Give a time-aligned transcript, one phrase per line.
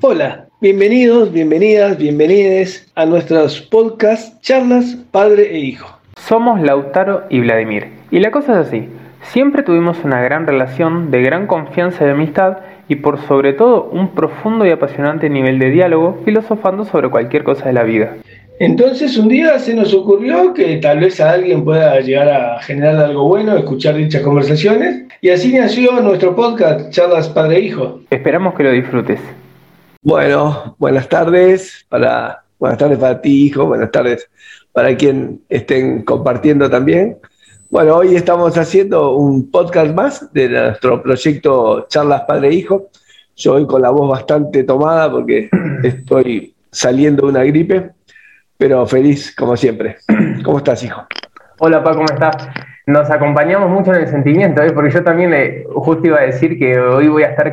[0.00, 5.88] Hola, bienvenidos, bienvenidas, bienvenides a nuestros podcasts Charlas Padre e Hijo.
[6.16, 7.88] Somos Lautaro y Vladimir.
[8.12, 8.88] Y la cosa es así.
[9.22, 14.14] Siempre tuvimos una gran relación de gran confianza y amistad y por sobre todo un
[14.14, 18.18] profundo y apasionante nivel de diálogo filosofando sobre cualquier cosa de la vida.
[18.60, 22.96] Entonces un día se nos ocurrió que tal vez a alguien pueda llegar a generar
[22.98, 28.00] algo bueno, escuchar dichas conversaciones, y así nació nuestro podcast Charlas Padre e Hijo.
[28.10, 29.18] Esperamos que lo disfrutes.
[30.00, 34.30] Bueno, buenas tardes para buenas tardes para ti, hijo, buenas tardes
[34.72, 37.18] para quien estén compartiendo también.
[37.68, 42.90] Bueno, hoy estamos haciendo un podcast más de nuestro proyecto Charlas Padre e Hijo.
[43.34, 45.50] Yo hoy con la voz bastante tomada porque
[45.82, 47.90] estoy saliendo de una gripe,
[48.56, 49.96] pero feliz como siempre.
[50.44, 51.08] ¿Cómo estás, hijo?
[51.58, 52.48] Hola, Pa, ¿cómo estás?
[52.86, 54.70] Nos acompañamos mucho en el sentimiento, ¿eh?
[54.72, 57.52] porque yo también eh, justo iba a decir que hoy voy a estar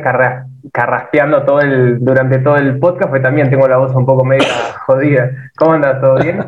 [0.72, 4.46] carraspeando todo el, durante todo el podcast, porque también tengo la voz un poco media
[4.86, 5.30] jodida.
[5.56, 6.00] ¿Cómo andas?
[6.00, 6.44] ¿Todo bien?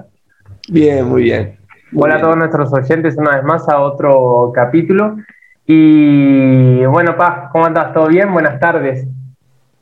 [0.70, 1.58] Bien, muy bien.
[1.96, 5.16] Hola a todos nuestros oyentes una vez más a otro capítulo.
[5.66, 7.92] Y bueno, Paz, ¿cómo andas?
[7.92, 8.32] ¿Todo bien?
[8.32, 9.06] Buenas tardes.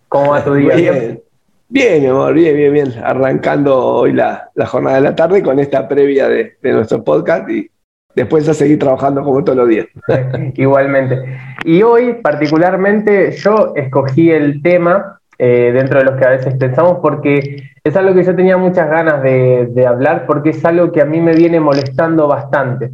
[0.08, 0.74] ¿Cómo va tu día?
[0.76, 1.20] Bien,
[1.68, 2.92] bien, mi amor, bien, bien, bien.
[3.02, 7.70] Arrancando hoy la, jornada de la tarde con esta previa de, nuestro podcast y
[8.16, 9.86] después a seguir trabajando como todos los días.
[10.54, 11.38] Igualmente.
[11.64, 16.98] Y hoy, particularmente, yo escogí el tema eh, dentro de los que a veces pensamos
[17.02, 21.04] porque es algo que yo tenía muchas ganas de, hablar porque es algo que a
[21.04, 22.90] mí me viene molestando bastante.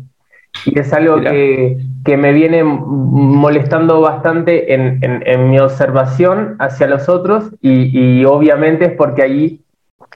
[0.66, 1.78] Y es algo que,
[2.16, 9.64] me viene molestando bastante en, mi observación hacia los otros y, obviamente es porque allí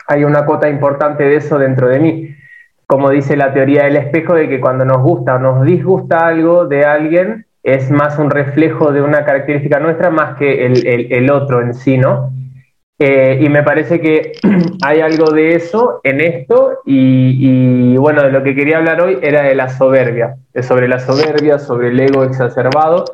[0.08, 2.36] hay una cuota importante de eso dentro de mí.
[2.87, 6.67] Como dice la teoría del espejo, de que cuando nos gusta o nos disgusta algo
[6.67, 11.61] de alguien, es más un reflejo de una característica nuestra más que el, el otro
[11.61, 12.31] en sí, ¿no?
[12.98, 14.33] Eh, y me parece que
[14.83, 19.42] hay algo de eso en esto y, bueno, de lo que quería hablar hoy era
[19.42, 23.05] de la soberbia, sobre la soberbia, sobre el ego exacerbado,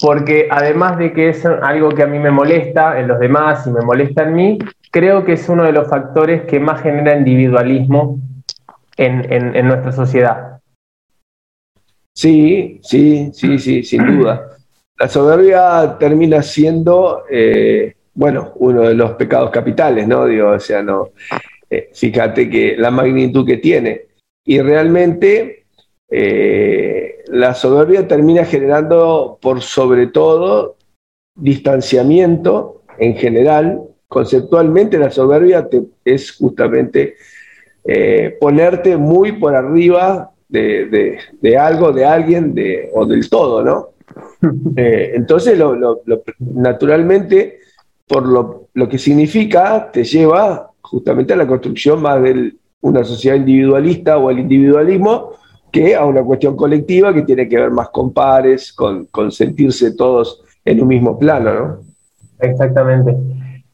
[0.00, 3.70] porque además de que es algo que a mí me molesta en los demás y
[3.70, 4.58] me molesta en mí,
[4.90, 8.18] creo que es uno de los factores que más genera individualismo
[8.96, 10.60] en, en, nuestra sociedad.
[12.14, 14.56] Sí, sí, sí, sí, sin duda.
[14.98, 17.24] La soberbia termina siendo...
[17.30, 20.26] Eh, bueno, uno de los pecados capitales, ¿no?
[20.26, 21.12] Digo, o sea, no,
[21.70, 24.02] eh, fíjate que la magnitud que tiene.
[24.44, 25.64] Y realmente
[26.10, 30.76] eh, la soberbia termina generando, por sobre todo,
[31.34, 33.82] distanciamiento en general.
[34.08, 35.66] Conceptualmente, la soberbia
[36.04, 37.14] es justamente
[37.84, 41.18] eh, ponerte muy por arriba de,
[41.58, 43.88] algo, de alguien de, o del todo, ¿no?
[44.76, 45.58] entonces,
[46.38, 47.60] naturalmente,
[48.06, 54.18] por lo, que significa, te lleva justamente a la construcción más de una sociedad individualista
[54.18, 55.30] o al individualismo
[55.70, 60.42] que a una cuestión colectiva que tiene que ver más con pares, con, sentirse todos
[60.64, 61.78] en un mismo plano, ¿no?
[62.40, 63.16] Exactamente.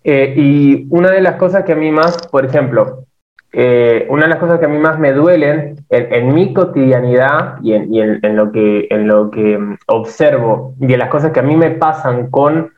[0.05, 3.05] Eh, y una de las cosas que a mí más, por ejemplo,
[3.53, 7.73] eh, una de las cosas que a mí más me duelen en, mi cotidianidad y,
[7.73, 8.89] en, lo que,
[9.33, 12.73] que observo y en las cosas que a mí me pasan con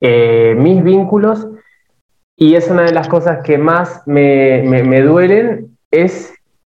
[0.00, 1.46] eh, mis vínculos
[2.36, 6.32] y es una de las cosas que más me, duelen, es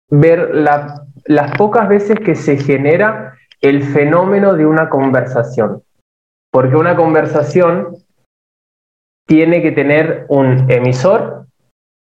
[0.09, 5.83] ver las pocas veces que se genera el fenómeno de una conversación.
[6.53, 7.97] Porque una conversación
[9.27, 11.38] tiene que tener un emisor,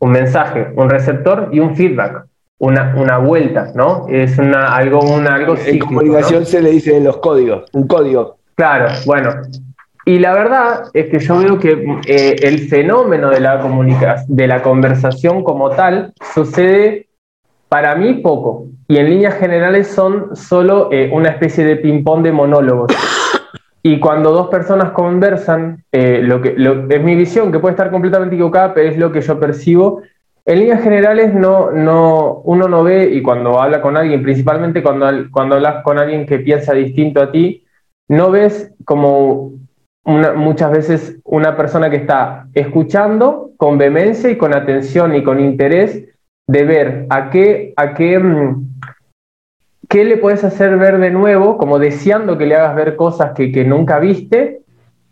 [0.03, 2.25] un mensaje, un receptor y un feedback,
[2.59, 4.06] una, una vuelta, ¿no?
[4.09, 8.36] Es una, algo, una, algo En comunicación se le dice los códigos, un código.
[8.56, 9.31] Claro, bueno,
[10.06, 14.62] y la verdad es que yo veo que eh, el fenómeno de la, de la
[14.62, 17.08] conversación como tal sucede
[17.70, 18.66] para mí poco.
[18.90, 22.91] Y en líneas generales son solo eh, una especie de ping-pong de monólogos.
[23.85, 26.55] Y cuando dos personas conversan, eh, lo que
[26.89, 30.02] es mi visión, que puede estar completamente equivocada, pero es lo que yo percibo.
[30.46, 35.08] En líneas generales, no, no, uno no ve, y cuando habla con alguien, principalmente cuando,
[35.31, 37.66] cuando hablas con alguien que piensa distinto a ti,
[38.08, 39.52] no ves como
[40.05, 46.03] muchas veces una persona que está escuchando con vehemencia y con atención y con interés
[46.47, 48.72] de ver a qué, a qué, mm,
[49.93, 53.63] qué le puedes hacer ver de nuevo, como deseando que le hagas ver cosas que,
[53.63, 54.61] nunca viste,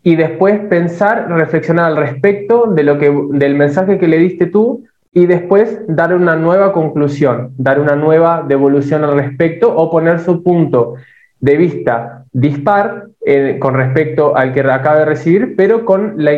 [0.02, 4.86] y después pensar, reflexionar al respecto de lo que, del mensaje que le diste tú,
[5.14, 10.42] y después dar una nueva conclusión, dar una nueva devolución al respecto o poner su
[10.42, 10.96] punto
[11.40, 16.32] de vista dispar eh, con respecto al que acaba de recibir, pero con la,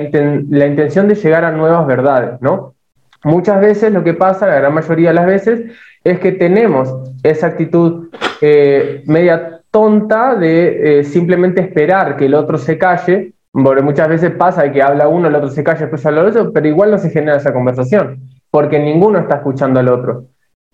[0.49, 2.73] la, intención de llegar a nuevas verdades, ¿no?
[3.23, 5.71] Muchas veces lo que pasa, la gran mayoría de las veces,
[6.03, 8.09] es que tenemos esa actitud
[8.41, 14.31] eh, media tonta de eh, simplemente esperar que el otro se calle, porque muchas veces
[14.31, 16.97] pasa que habla uno, el otro se calla, después habla el otro, pero igual no
[16.97, 18.19] se genera esa conversación,
[18.51, 20.25] porque ninguno está escuchando al otro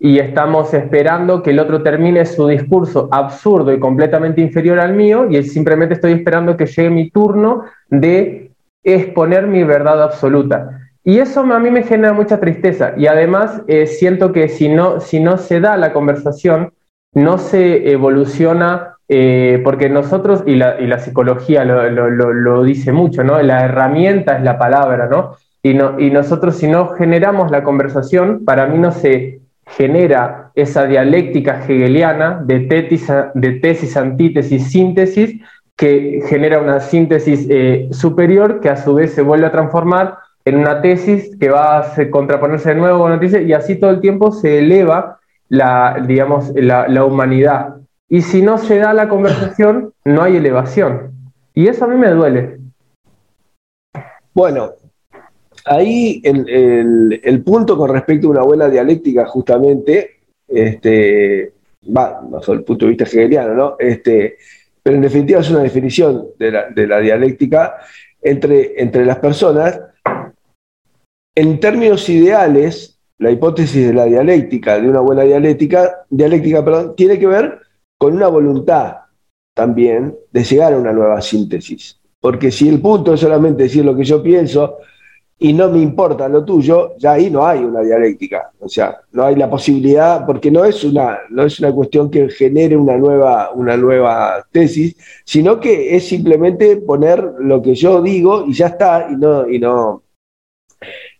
[0.02, 5.26] y estamos esperando que el otro termine su discurso absurdo y completamente inferior al mío
[5.30, 8.50] y simplemente estoy esperando que llegue mi turno de
[8.82, 10.79] exponer mi verdad absoluta.
[11.10, 15.00] Y eso a mí me genera mucha tristeza y además eh, siento que si no,
[15.00, 16.72] si no se da la conversación,
[17.14, 23.24] no se evoluciona, eh, porque nosotros, y la, y la psicología lo, lo, dice mucho,
[23.24, 23.42] ¿no?
[23.42, 25.34] La herramienta es la palabra, ¿no?
[25.64, 30.86] Y, no, y nosotros si no generamos la conversación, para mí no se genera esa
[30.86, 35.40] dialéctica hegeliana de tesis, de tesis antítesis, síntesis,
[35.76, 40.58] que genera una síntesis eh, superior que a su vez se vuelve a transformar en
[40.58, 44.32] una tesis que va a contraponerse de nuevo con noticias y así todo el tiempo
[44.32, 47.76] se eleva la, digamos, la, humanidad.
[48.08, 51.12] Y si no se da la conversación, no hay elevación.
[51.54, 52.58] Y eso a mí me duele.
[54.34, 54.72] Bueno,
[55.64, 61.52] ahí el, el, punto con respecto a una buena dialéctica, justamente, este,
[61.96, 63.76] va, bajo el punto de vista hegeliano, ¿no?
[63.78, 64.36] Este,
[64.82, 67.76] pero en definitiva es una definición de la, de la dialéctica
[68.22, 69.80] entre, entre las personas.
[71.34, 76.64] En términos ideales, la hipótesis de la dialéctica, de una buena dialéctica, dialéctica
[76.96, 77.60] tiene que ver
[77.98, 78.96] con una voluntad
[79.54, 82.00] también de llegar a una nueva síntesis.
[82.18, 84.78] Porque si el punto es solamente decir lo que yo pienso,
[85.38, 88.52] y no me importa lo tuyo, ya ahí no hay una dialéctica.
[88.58, 92.28] O sea, no hay la posibilidad, porque no es una, no es una cuestión que
[92.28, 98.44] genere una nueva, una nueva tesis, sino que es simplemente poner lo que yo digo
[98.46, 100.02] y ya está, y no, y no,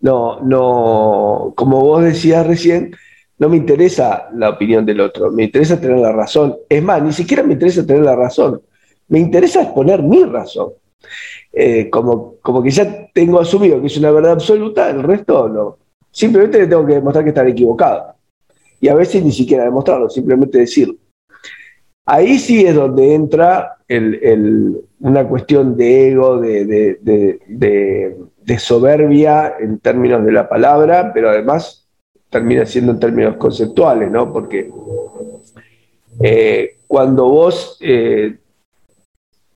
[0.00, 2.94] no, no, como vos decías recién,
[3.38, 6.56] no me interesa la opinión del otro, me interesa tener la razón.
[6.68, 8.62] Es más, ni siquiera me interesa tener la razón,
[9.08, 10.72] me interesa exponer mi razón.
[11.52, 15.78] Eh, como, como que ya tengo asumido que es una verdad absoluta, el resto no.
[16.10, 18.14] Simplemente le tengo que demostrar que están equivocado.
[18.80, 20.94] Y a veces ni siquiera demostrarlo, simplemente decirlo.
[22.06, 23.76] Ahí sí es donde entra
[25.00, 28.16] una cuestión de ego, de, de,
[28.58, 31.86] soberbia en términos de la palabra, pero además
[32.28, 34.32] termina siendo en términos conceptuales, ¿no?
[34.32, 34.70] Porque
[36.22, 38.38] eh, cuando vos eh,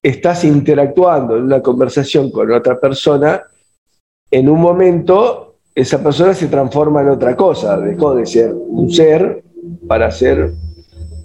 [0.03, 3.43] estás interactuando en una conversación con otra persona,
[4.31, 9.43] en un momento esa persona se transforma en otra cosa, dejó de ser un ser
[9.89, 10.53] para ser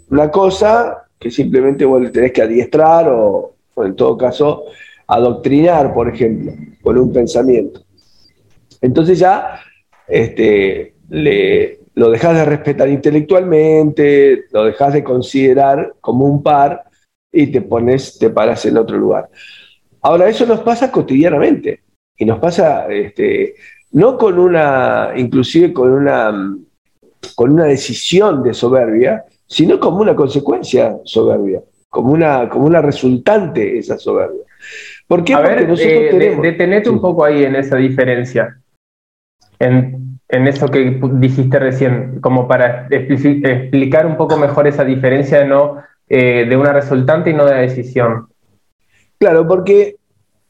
[0.10, 4.66] una cosa que simplemente vos le tenés que adiestrar o, en todo caso
[5.10, 7.82] adoctrinar, por ejemplo, con un pensamiento.
[8.80, 9.60] Entonces ya
[10.08, 16.84] este, le, lo dejas de respetar intelectualmente, lo dejas de considerar como un par
[17.32, 19.30] y te pones, te paras en otro lugar.
[20.02, 21.82] Ahora, eso nos pasa cotidianamente
[22.16, 23.56] y nos pasa este,
[23.92, 26.56] no con una, inclusive con una,
[27.36, 33.78] con una decisión de soberbia, sino como una consecuencia soberbia, como una, como una resultante
[33.78, 34.44] esa soberbia.
[35.10, 35.34] ¿Por qué?
[35.36, 36.44] Porque nosotros eh, tenemos...
[36.44, 38.60] detenete un poco ahí en esa diferencia,
[39.58, 45.46] en, en eso que dijiste recién, como para explicar un poco mejor esa diferencia de
[45.48, 48.28] no eh, de una resultante y no de la decisión.
[49.18, 49.96] Claro, porque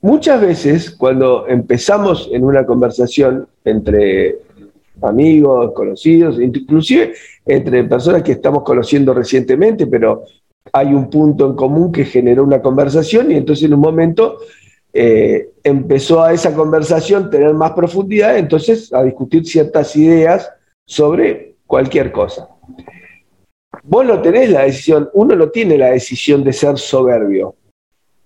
[0.01, 4.39] muchas veces cuando empezamos en una conversación entre
[5.01, 7.13] amigos, conocidos, inclusive
[7.45, 10.25] entre personas que estamos conociendo recientemente, pero
[10.71, 14.37] hay un punto en común que generó una conversación y entonces en un momento
[14.93, 20.51] eh, empezó a esa conversación tener más profundidad, entonces a discutir ciertas ideas
[20.85, 22.49] sobre cualquier cosa.
[23.83, 27.55] Vos no tenés la decisión, uno no tiene la decisión de ser soberbio,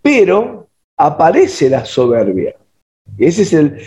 [0.02, 2.56] pero aparece la soberbia.
[3.18, 3.78] Ese es el.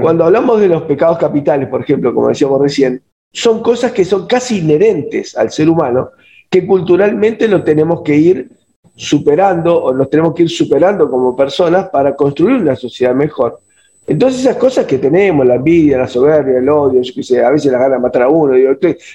[0.00, 3.02] Cuando hablamos de los pecados capitales, por ejemplo, como decíamos recién,
[3.32, 6.10] son cosas que son casi inherentes al ser humano,
[6.60, 8.50] que culturalmente lo tenemos que ir
[8.94, 13.60] superando o nos tenemos que ir superando como personas para construir una sociedad mejor.
[14.06, 17.50] Entonces esas cosas que tenemos, la envidia, la soberbia, el odio, yo qué sé, a
[17.50, 18.54] veces las ganas matar a uno,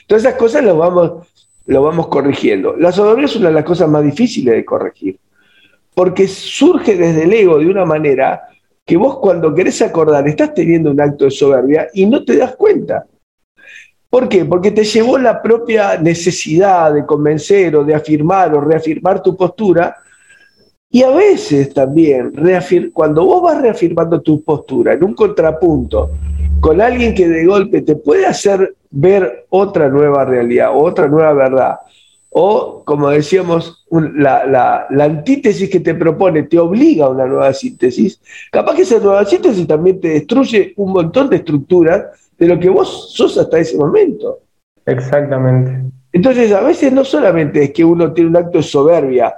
[0.05, 1.27] todas esas cosas las vamos
[1.65, 2.75] lo vamos corrigiendo.
[2.75, 5.17] La soberbia es una de las cosas más difíciles de corregir,
[5.95, 8.41] porque surge desde el ego de una manera
[8.85, 12.55] que vos cuando querés acordar estás teniendo un acto de soberbia y no te das
[12.55, 13.05] cuenta.
[14.11, 14.43] ¿Por qué?
[14.43, 19.95] Porque te llevó la propia necesidad de convencer o de afirmar o reafirmar tu postura
[20.89, 22.33] Y a veces también,
[22.91, 26.11] cuando vos vas reafirmando tu postura en un contrapunto
[26.59, 31.75] con alguien que de golpe te puede hacer ver otra nueva realidad, otra nueva verdad,
[32.31, 38.19] o como decíamos, la, la, antítesis que te propone te obliga a una nueva síntesis,
[38.51, 42.69] capaz que esa nueva síntesis también te destruye un montón de estructuras de lo que
[42.69, 44.39] vos sos hasta ese momento.
[44.87, 45.91] Exactamente.
[46.11, 49.35] Entonces, a veces no solamente es que uno tiene un acto de soberbia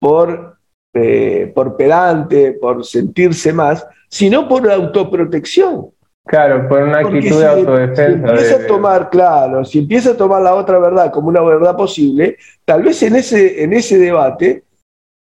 [0.00, 0.56] por,
[0.92, 5.90] eh, por pedante, por sentirse más, sino por autoprotección.
[6.26, 8.26] Claro, por una actitud de autodefensa.
[8.26, 11.76] Si empieza a tomar, claro, si empieza a tomar la otra verdad como una verdad
[11.76, 14.64] posible, tal vez en ese, en ese debate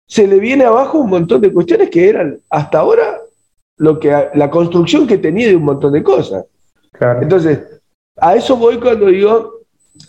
[0.08, 3.18] se le viene abajo un montón de cuestiones que eran hasta ahora
[3.76, 6.46] lo que la construcción que tenía de un montón de cosas.
[7.00, 7.80] Entonces,
[8.16, 9.60] a eso voy cuando digo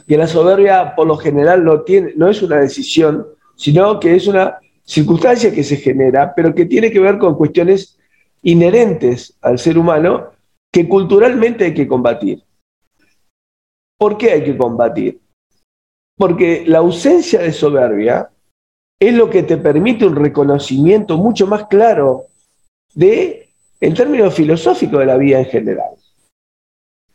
[0.07, 1.83] que la soberbia por lo general no,
[2.15, 6.91] no es una decisión, sino que es una circunstancia que se genera, pero que tiene
[6.91, 7.97] que ver con cuestiones
[8.41, 10.31] inherentes al ser humano
[10.71, 12.43] que culturalmente hay que combatir.
[13.97, 15.19] ¿Por qué hay que combatir?
[16.17, 18.29] Porque la ausencia de soberbia
[18.99, 22.27] es lo que te permite un reconocimiento mucho más claro
[22.93, 26.00] de, en términos filosóficos, de la vida en general.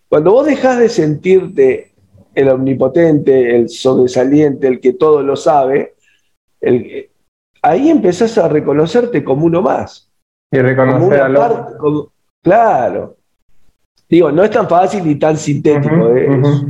[0.09, 1.93] Cuando vos dejás de sentirte
[2.35, 5.95] el omnipotente, el sobresaliente, el que todo lo sabe,
[7.63, 10.11] ahí empezás a reconocerte como uno más.
[10.53, 11.73] Y reconocer a parte,
[12.43, 13.17] Claro.
[14.09, 16.29] Digo, no es tan fácil ni tan sintético, ¿eh?
[16.31, 16.65] es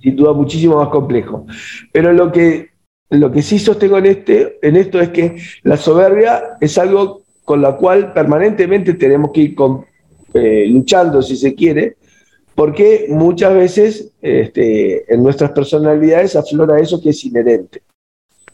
[0.00, 1.46] sin duda muchísimo más complejo.
[1.92, 2.70] Pero lo que,
[3.10, 7.62] lo que sí sostengo en, este, en esto es que la soberbia es algo con
[7.62, 9.56] la cual permanentemente tenemos que ir
[10.34, 11.96] eh, luchando, si se quiere,
[12.60, 17.80] porque muchas veces este, en nuestras personalidades aflora eso que es inherente.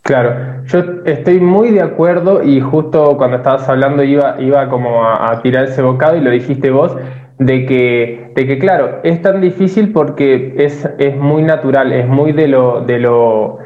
[0.03, 5.43] Claro, yo estoy muy de acuerdo y justo cuando estabas hablando iba, iba como a,
[5.43, 6.97] tirar ese bocado y lo dijiste vos,
[7.41, 12.31] de que, de que claro, es tan difícil porque es, es muy natural, es muy
[12.31, 13.59] de lo, de lo,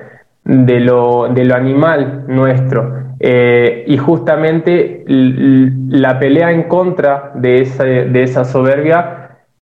[0.45, 3.11] de lo, de lo animal nuestro.
[3.21, 9.21] Eh, y justamente la pelea en contra de esa, de esa soberbia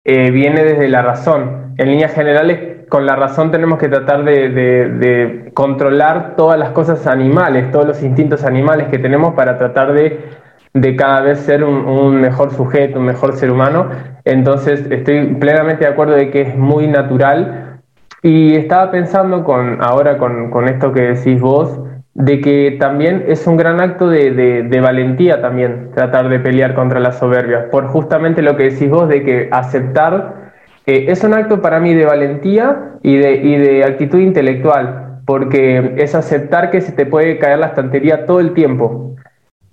[0.04, 1.74] eh, viene desde la razón.
[1.78, 7.70] En líneas generales, con la razón tenemos que tratar de, controlar todas las cosas animales,
[7.70, 12.98] todos los instintos animales que tenemos para tratar de, cada vez ser un, mejor sujeto,
[12.98, 13.88] un mejor ser humano.
[14.24, 17.80] Entonces, estoy plenamente de acuerdo de que es muy natural.
[18.22, 21.78] Y estaba pensando con, ahora con, con esto que decís vos,
[22.14, 27.12] de que también es un gran acto de, valentía también tratar de pelear contra la
[27.12, 30.52] soberbia, por justamente lo que decís vos de que aceptar
[30.86, 35.94] eh, es un acto para mí de valentía y de, y de actitud intelectual, porque
[35.96, 39.16] es aceptar que se te puede caer la estantería todo el tiempo,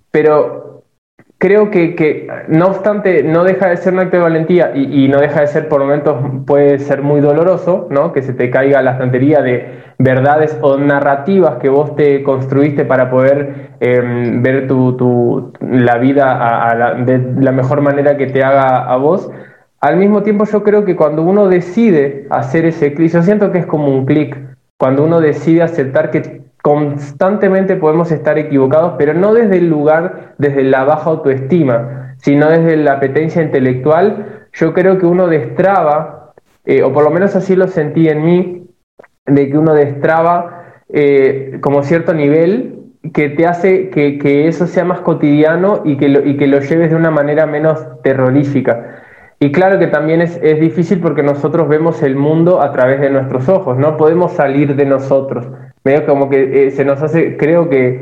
[0.10, 0.71] pero
[1.42, 5.42] creo que, no obstante no deja de ser un acto de valentía y, no deja
[5.42, 8.14] de ser por momentos puede ser muy doloroso, ¿no?
[8.14, 13.10] Que se te caiga la estantería de verdades o narrativas que vos te construiste para
[13.10, 19.32] poder em, ver tu, la vida de la mejor manera que te haga a vos.
[19.80, 23.58] Al mismo tiempo yo creo que cuando uno decide hacer ese clic, yo siento que
[23.58, 24.38] es como un clic,
[24.78, 30.64] cuando uno decide aceptar que constantemente podemos estar equivocados, pero no desde el lugar, desde
[30.64, 34.48] la baja autoestima, sino desde la apetencia intelectual.
[34.54, 36.34] Yo creo que uno destraba,
[36.66, 38.68] eh, o por lo menos así lo sentí en mí,
[39.26, 42.78] de que uno destraba eh, como cierto nivel
[43.14, 46.92] que te hace que, eso sea más cotidiano y que, lo, y que lo lleves
[46.92, 49.02] de una manera menos terrorífica.
[49.40, 53.10] Y claro que también es, es, difícil porque nosotros vemos el mundo a través de
[53.10, 55.48] nuestros ojos, no podemos salir de nosotros
[55.84, 58.02] medio como que eh, se nos hace, creo que,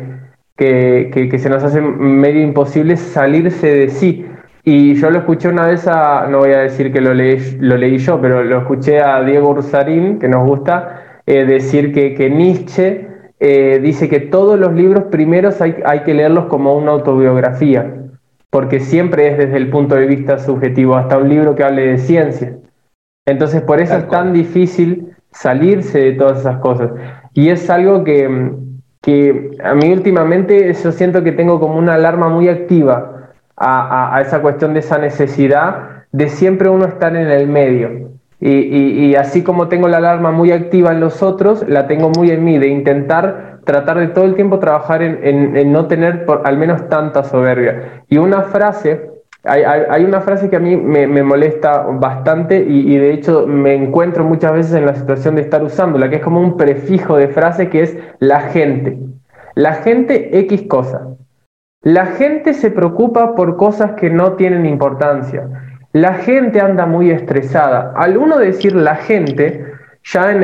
[0.56, 4.26] que, se nos hace medio imposible salirse de sí.
[4.64, 7.78] Y yo lo escuché una vez a, no voy a decir que lo leí, lo
[7.78, 12.30] leí yo, pero lo escuché a Diego Ursarín, que nos gusta, eh, decir que, que
[12.30, 13.08] Nietzsche
[13.40, 17.94] eh, dice que todos los libros primeros hay, hay que leerlos como una autobiografía,
[18.50, 21.98] porque siempre es desde el punto de vista subjetivo, hasta un libro que hable de
[21.98, 22.58] ciencia.
[23.26, 26.92] Entonces, por eso es tan difícil salirse de todas esas cosas.
[27.40, 28.52] Y es algo que,
[29.00, 34.20] que a mí últimamente yo siento que tengo como una alarma muy activa a, a,
[34.20, 38.10] esa cuestión de esa necesidad de siempre uno estar en el medio.
[38.42, 38.52] Y,
[39.06, 42.44] y, así como tengo la alarma muy activa en los otros, la tengo muy en
[42.44, 46.42] mí, de intentar tratar de todo el tiempo trabajar en, en, en no tener por,
[46.46, 48.04] al menos tanta soberbia.
[48.10, 49.12] Y una frase
[49.44, 54.54] hay, una frase que a mí me, molesta bastante y, de hecho me encuentro muchas
[54.54, 57.84] veces en la situación de estar usándola, que es como un prefijo de frase que
[57.84, 59.00] es la gente.
[59.56, 61.08] La gente X cosa.
[61.82, 65.48] La gente se preocupa por cosas que no tienen importancia.
[65.94, 67.94] La gente anda muy estresada.
[67.96, 69.66] Al uno decir la gente,
[70.04, 70.44] ya en,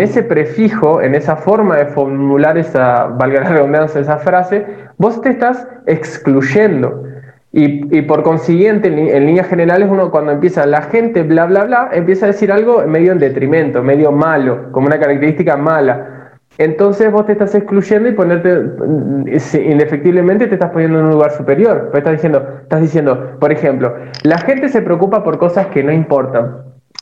[0.00, 5.28] ese prefijo, en esa forma de formular esa, valga la redundancia, esa frase, vos te
[5.28, 7.04] estás excluyendo.
[7.58, 12.26] Y, por consiguiente, en, líneas generales, uno cuando empieza la gente, bla, bla, bla, empieza
[12.26, 16.32] a decir algo medio en detrimento, medio malo, como una característica mala.
[16.58, 18.60] Entonces vos te estás excluyendo y ponerte,
[19.58, 21.92] indefectiblemente te estás poniendo en un lugar superior.
[21.94, 26.58] Estás diciendo, estás diciendo, por ejemplo, la gente se preocupa por cosas que no importan.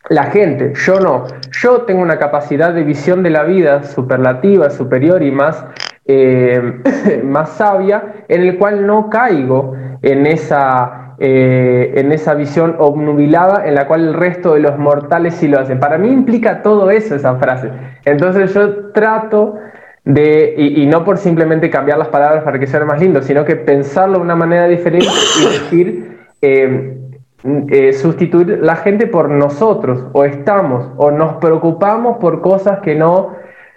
[0.09, 1.25] La gente, yo no.
[1.51, 5.67] Yo tengo una capacidad de visión de la vida superlativa, superior y más,
[6.07, 6.81] eh,
[7.25, 13.75] más sabia, en el cual no caigo en esa, eh, en esa visión obnubilada en
[13.75, 15.81] la cual el resto de los mortales sí lo hacen.
[15.81, 17.71] Para mí implica todo eso esa frase.
[18.05, 19.57] Entonces yo trato
[20.05, 23.57] de, y, no por simplemente cambiar las palabras para que sea más lindo, sino que
[23.57, 25.07] pensarlo de una manera diferente
[25.41, 32.81] y decir, eh, sustituir la gente por nosotros, o estamos, o nos preocupamos por cosas
[32.81, 33.33] que no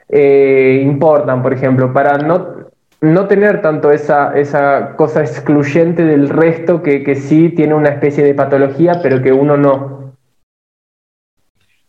[0.09, 2.57] importan, por ejemplo, para no
[3.01, 8.23] no tener tanto esa, esa cosa excluyente del resto que, que, sí tiene una especie
[8.23, 10.15] de patología, pero que uno no.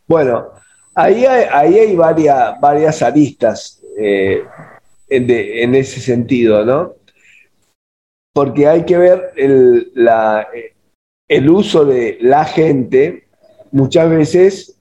[0.06, 0.48] Bueno,
[0.94, 4.44] ahí hay, ahí hay varias, varias aristas eh,
[5.08, 6.94] en, ese sentido, ¿no?
[8.34, 10.46] Porque hay que ver el, la,
[11.26, 13.24] el uso de la gente,
[13.72, 14.77] muchas veces,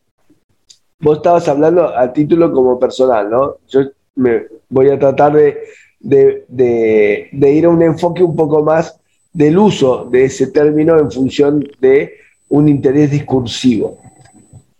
[1.00, 3.58] vos estabas hablando a título como personal, ¿no?
[3.68, 3.82] Yo
[4.16, 5.58] me voy a tratar de
[6.00, 9.00] de, ir a un enfoque un poco más
[9.34, 12.14] del uso de ese término en función de
[12.50, 14.00] un interés discursivo,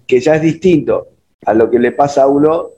[0.06, 1.08] que ya es distinto
[1.46, 2.70] a lo que le pasa a uno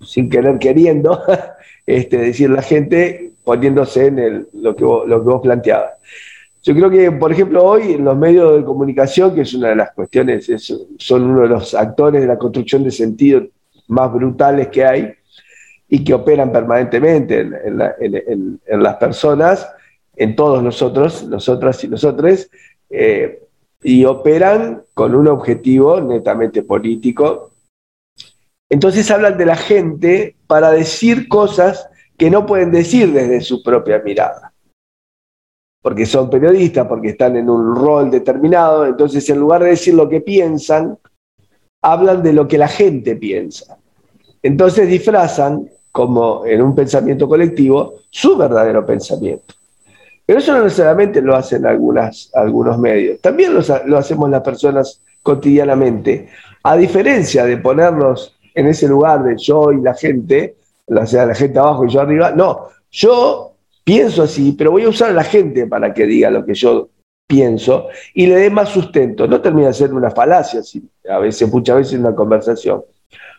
[0.00, 1.20] sin querer queriendo,
[1.86, 5.94] este, decir la gente poniéndose en el, lo, que vos, lo que vos planteabas.
[6.68, 9.76] Yo creo que, por ejemplo, hoy en los medios de comunicación, que es una de
[9.76, 10.52] las cuestiones,
[10.98, 13.46] son uno de los actores de la construcción de sentido
[13.86, 15.14] más brutales que hay,
[15.88, 19.66] y que operan permanentemente en, las personas,
[20.14, 22.50] en todos nosotros, nosotras y nosotros,
[22.90, 23.44] eh,
[23.82, 27.50] y operan con un objetivo netamente político.
[28.68, 31.88] Entonces hablan de la gente para decir cosas
[32.18, 34.52] que no pueden decir desde su propia mirada.
[35.80, 40.08] Porque son periodistas, porque están en un rol determinado, entonces en lugar de decir lo
[40.08, 40.98] que piensan,
[41.82, 43.78] hablan de lo que la gente piensa.
[44.42, 49.54] Entonces disfrazan como en un pensamiento colectivo, su verdadero pensamiento.
[50.24, 56.28] Pero eso no necesariamente lo hacen algunas, algunos medios, también lo, hacemos las personas cotidianamente.
[56.62, 61.34] A diferencia de ponernos en ese lugar de yo y la gente, o sea, la
[61.34, 63.47] gente abajo y yo arriba, no, yo
[63.88, 66.90] pienso así, pero voy a usar a la gente para que diga lo que yo
[67.26, 69.26] pienso y le dé más sustento.
[69.26, 70.60] No termina de ser una falacia,
[71.08, 72.82] a veces, muchas veces en una conversación.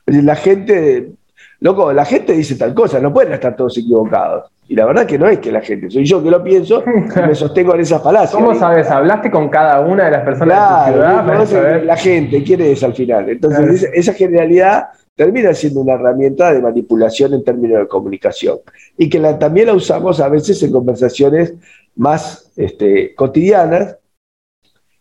[0.08, 1.12] La gente
[1.60, 4.46] loco, la gente dice tal cosa, no pueden estar todos equivocados.
[4.68, 6.84] Y la verdad que no es que la gente, soy yo que lo pienso
[7.16, 8.40] y me sostengo en esa falacia.
[8.40, 8.90] ¿Cómo sabes?
[8.90, 11.84] ¿Hablaste con cada una de las personas de tu ciudad?
[11.84, 13.30] La gente, ¿quién es al final?
[13.30, 18.60] Entonces, esa, generalidad termina siendo una herramienta de manipulación en términos de comunicación
[18.98, 21.56] y que también la usamos a veces en conversaciones
[21.98, 23.98] más este, cotidianas,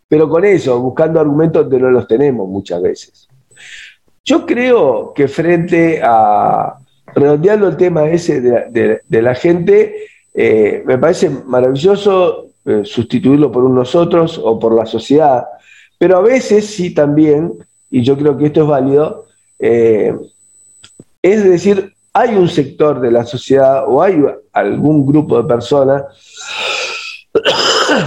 [0.09, 3.29] pero con eso, buscando argumentos donde no los tenemos muchas veces.
[4.25, 6.75] Yo creo que frente a,
[7.15, 13.77] redondeando el tema ese de, la gente, eh, me parece maravilloso eh, sustituirlo por un
[13.77, 15.45] nosotros o por la sociedad,
[15.97, 17.53] pero a veces sí también,
[17.89, 19.28] y yo creo que esto es válido,
[19.59, 20.15] eh,
[21.23, 26.03] es decir, hay un sector de la sociedad o hay algún grupo de personas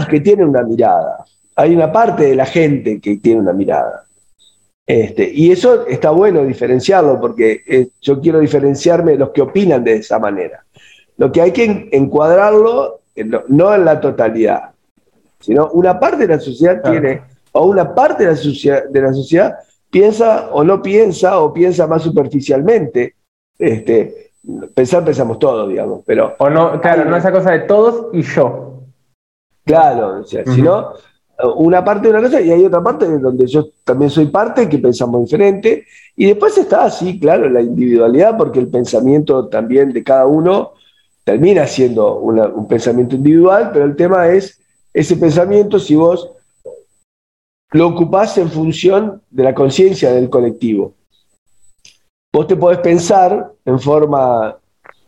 [0.10, 4.06] que tiene una mirada, hay una parte de la gente que tiene una mirada.
[4.86, 9.84] Este, y eso está bueno diferenciarlo, porque eh, yo quiero diferenciarme de los que opinan
[9.84, 10.66] de esa manera.
[11.18, 13.02] Lo que hay que encuadrarlo
[13.48, 14.72] no en la totalidad,
[15.40, 19.14] sino una parte de la sociedad tiene, o una parte de la, sociedad, de la
[19.14, 19.56] sociedad
[19.92, 23.16] piensa o no piensa, o piensa más superficialmente.
[23.60, 24.32] Este,
[24.74, 26.34] pensar pensamos todos, digamos, pero...
[26.40, 28.80] O no, claro, no esa cosa de todos y yo.
[29.64, 30.94] Claro, o sea, si no,
[31.56, 34.80] una parte de una cosa y hay otra parte donde yo también soy parte, que
[34.80, 35.86] pensamos diferente.
[36.16, 40.74] Y después está así, claro, la individualidad, porque el pensamiento también de cada uno
[41.24, 44.60] termina siendo un pensamiento individual, pero el tema es
[44.94, 46.32] ese pensamiento si vos
[47.72, 50.94] lo ocupás en función de la conciencia del colectivo.
[52.34, 54.58] Vos te podés pensar en forma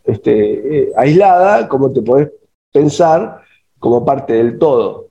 [0.03, 2.29] este, eh, aislada, como te podés
[2.71, 3.41] pensar
[3.79, 5.07] como parte del todo.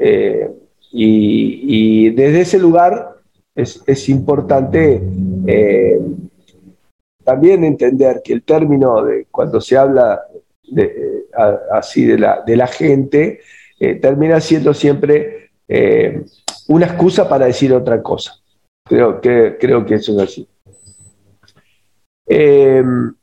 [0.00, 0.50] Eh,
[0.92, 3.16] y, desde ese lugar
[3.54, 5.02] es, importante
[5.46, 6.00] eh,
[7.24, 10.20] también entender que el término de cuando se habla
[11.70, 13.40] así de la, de la gente,
[14.00, 15.50] termina siendo siempre
[16.68, 18.34] una excusa para decir otra cosa.
[18.86, 20.48] Creo que, creo que eso es así.
[22.26, 23.14] Em,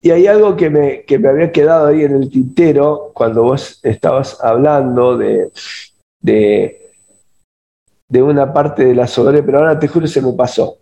[0.00, 3.80] y hay algo que me, que me, había quedado ahí en el tintero cuando vos
[3.82, 5.50] estabas hablando de,
[6.20, 6.80] de,
[8.22, 10.76] una parte de la soberbia, pero ahora te juro se me pasó.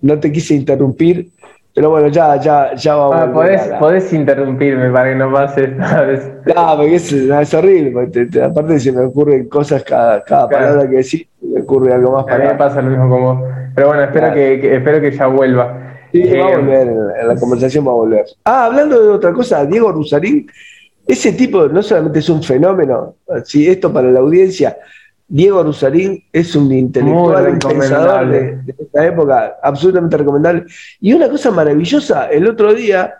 [0.00, 1.30] No te quise interrumpir,
[1.76, 3.16] pero bueno, ya, ya, ya vamos.
[3.18, 5.68] Ah, podés, podés, interrumpirme para que no pase
[6.56, 8.40] No, porque es, es horrible.
[8.42, 12.36] aparte se me ocurren cosas cada, cada palabra que decís, me ocurre algo más para.
[12.36, 13.46] A mí me pasa lo mismo como.
[13.74, 15.98] Pero bueno, espero, que, espero que ya vuelva.
[16.12, 16.88] Sí, va a eh, volver,
[17.20, 18.24] en la conversación va a volver.
[18.46, 20.50] Ah, hablando de otra cosa, Diego Rusarín,
[21.06, 24.78] ese tipo no solamente es un fenómeno, si esto para la audiencia,
[25.28, 30.64] Diego Rusarín es un intelectual, un pensador de, esta época, absolutamente recomendable.
[31.00, 33.14] Y una cosa maravillosa, el otro día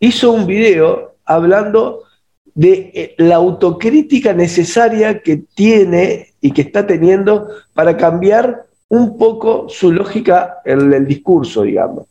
[0.00, 2.02] hizo un video hablando
[2.54, 9.68] de eh, la autocrítica necesaria que tiene y que está teniendo para cambiar un poco
[9.68, 12.06] su lógica en el discurso, digamos.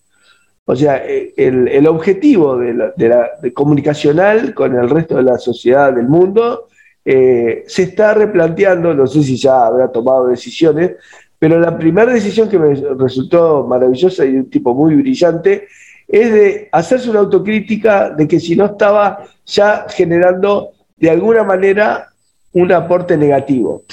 [0.66, 6.08] O sea, eh, el, objetivo de la, comunicacional con el resto de la sociedad del
[6.08, 6.68] mundo
[7.06, 10.94] eh, se está replanteando, no sé si ya habrá tomado decisiones,
[11.38, 15.68] pero la primera decisión que me resultó maravillosa y un tipo muy brillante
[16.08, 22.08] es de hacerse una autocrítica de que si no estaba ya generando de alguna manera
[22.54, 23.84] un aporte negativo,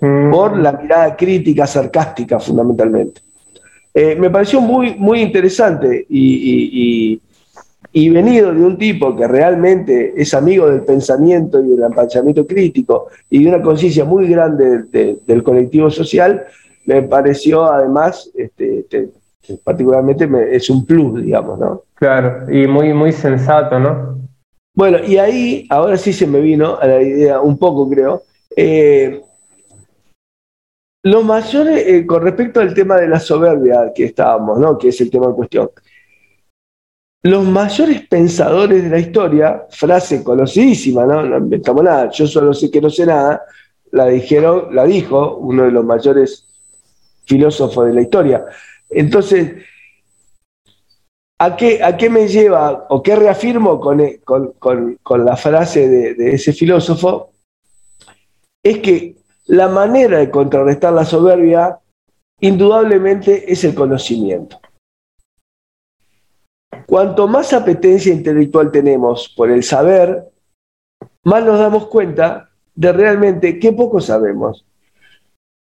[0.00, 0.30] mm.
[0.30, 3.22] por la mirada crítica, sarcástica fundamentalmente.
[3.94, 7.20] Eh, me pareció muy, muy interesante y,
[8.10, 13.42] venido de un tipo que realmente es amigo del pensamiento y del pensamiento crítico y
[13.42, 14.82] de una conciencia muy grande
[15.26, 16.44] del colectivo social,
[16.84, 19.08] me pareció además, este, este,
[19.64, 21.82] particularmente es un plus, digamos, ¿no?
[21.94, 24.18] Claro, y muy, muy sensato, ¿no?
[24.74, 28.22] Bueno, y ahí, ahora sí se me vino a la idea un poco, creo,
[28.54, 29.22] eh,
[31.06, 34.76] lo mayores, eh, con respecto al tema de la soberbia que estábamos, ¿no?
[34.76, 35.70] que es el tema en cuestión,
[37.22, 41.22] los mayores pensadores de la historia, frase conocidísima, ¿no?
[41.22, 43.42] no inventamos nada, yo solo sé que no sé nada,
[43.92, 46.46] la dijeron, la dijo uno de los mayores
[47.24, 48.44] filósofos de la historia.
[48.88, 49.64] Entonces,
[51.40, 56.52] ¿a qué, a qué me lleva o qué reafirmo con, con, la frase de ese
[56.52, 57.32] filósofo?
[58.62, 61.78] Es que la manera de contrarrestar la soberbia
[62.40, 64.60] indudablemente es el conocimiento.
[66.86, 70.24] Cuanto más apetencia intelectual tenemos por el saber,
[71.24, 74.64] más nos damos cuenta de realmente qué poco sabemos.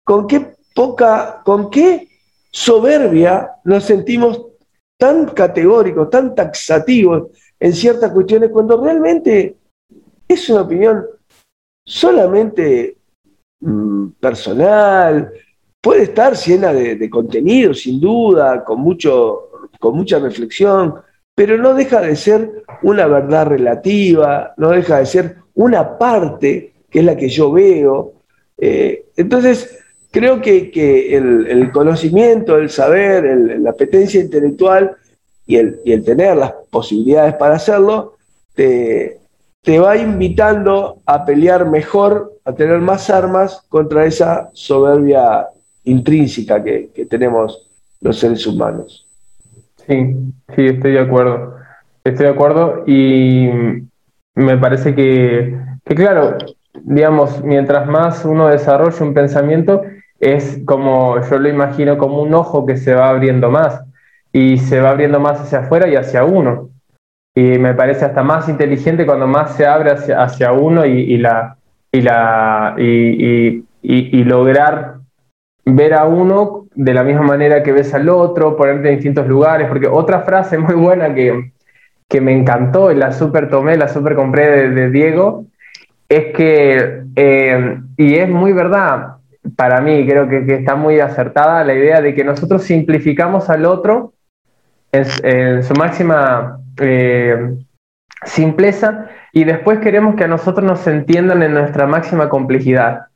[0.05, 2.09] Con qué poca, con qué
[2.51, 4.47] soberbia nos sentimos
[4.99, 9.57] tan categóricos, tan taxativos en ciertas cuestiones, cuando realmente
[10.29, 11.05] es una opinión
[11.87, 12.99] solamente
[13.67, 15.33] Mm, personal,
[15.81, 19.53] puede estar llena de, contenido, sin duda, con, mucho,
[19.85, 20.95] con mucha reflexión,
[21.35, 27.01] pero no deja de ser una verdad relativa, no deja de ser una parte que
[27.01, 28.15] es la que yo veo.
[28.57, 29.79] Eh, entonces,
[30.11, 30.71] creo que,
[31.15, 33.25] el, conocimiento, el saber,
[33.61, 34.97] la apetencia intelectual
[35.47, 38.15] y el, y el, tener las posibilidades para hacerlo,
[38.55, 39.19] te,
[39.61, 45.49] te va invitando a pelear mejor, a tener más armas contra esa soberbia
[45.85, 47.69] intrínseca que, tenemos
[48.01, 49.07] los seres humanos.
[49.87, 50.17] Sí,
[50.55, 51.57] sí, estoy de acuerdo.
[52.05, 53.49] Estoy de acuerdo y
[54.35, 56.37] me parece que, que, claro,
[56.83, 59.83] digamos, mientras más uno desarrolla un pensamiento,
[60.21, 63.83] es como, yo lo imagino como un ojo que se va abriendo más
[64.33, 66.71] y se va abriendo más hacia afuera y hacia uno
[67.35, 71.57] y me parece hasta más inteligente cuando más se abre hacia, hacia uno y, la,
[71.91, 74.99] y, la, y, y, lograr
[75.65, 79.69] ver a uno de la misma manera que ves al otro, ponerte en distintos lugares,
[79.69, 81.53] porque otra frase muy buena que,
[82.09, 85.47] que me encantó y la super tomé, la super compré de, Diego,
[86.09, 89.17] es que, eh, y es muy verdad,
[89.57, 93.65] para mí creo que, que, está muy acertada la idea de que nosotros simplificamos al
[93.65, 94.15] otro
[94.93, 97.57] en, su máxima eh,
[98.25, 103.07] simpleza y después queremos que a nosotros nos entiendan en nuestra máxima complejidad.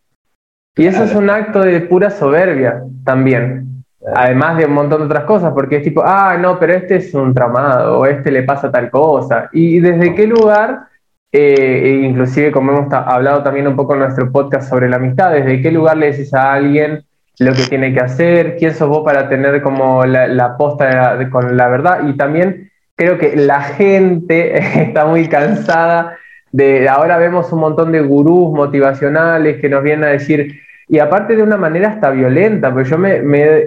[0.77, 5.25] Y eso es un acto de pura soberbia también, además de un montón de otras
[5.25, 8.71] cosas, porque es tipo, ah, no, pero este es un traumado, o este le pasa
[8.71, 9.49] tal cosa.
[9.53, 10.89] ¿Y desde qué lugar
[11.31, 15.33] eh, e inclusive como hemos hablado también un poco en nuestro podcast sobre la amistad,
[15.33, 17.05] desde qué lugar le decís a alguien
[17.39, 21.57] lo que tiene que hacer, quién sos vos para tener como la, la posta con
[21.57, 26.17] la verdad y también creo que la gente está muy cansada
[26.53, 31.37] de, ahora vemos un montón de gurús motivacionales que nos vienen a decir, y aparte
[31.37, 33.21] de una manera hasta violenta, porque yo me,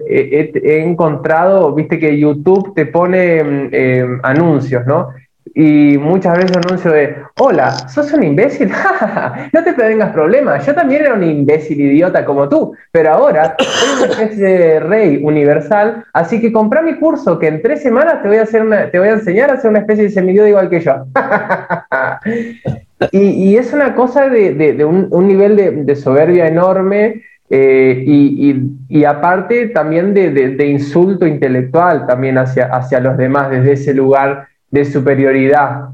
[0.07, 5.09] he, encontrado, viste que YouTube te pone mm, eh, anuncios, ¿no?
[5.53, 8.71] Y muchas veces anuncio de, hola, ¿sos un imbécil?
[9.53, 14.03] no te tengas problemas, yo también era un imbécil idiota como tú, pero ahora soy
[14.03, 18.29] una especie de rey universal, así que comprá mi curso que en tres semanas te
[18.29, 20.79] voy a, hacer te voy a enseñar a hacer una especie de semidios igual que
[20.79, 21.05] yo.
[23.11, 30.65] y, es una cosa de, un, nivel de, soberbia enorme eh, y, aparte también de,
[30.65, 35.89] insulto intelectual también hacia, hacia los demás desde ese lugar de superioridad,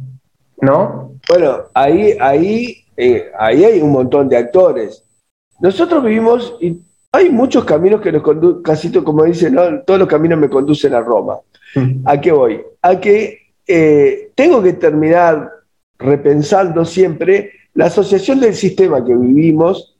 [0.61, 1.13] ¿no?
[1.27, 5.03] Bueno, ahí, ahí, eh, ahí hay un montón de actores.
[5.59, 6.79] Nosotros vivimos, y
[7.11, 9.81] hay muchos caminos que nos conducen, casi como dicen, ¿no?
[9.81, 11.39] todos los caminos me conducen a Roma.
[11.75, 12.07] Mm.
[12.07, 12.61] ¿A qué voy?
[12.81, 15.51] A que eh, tengo que terminar
[15.97, 19.97] repensando siempre la asociación del sistema que vivimos,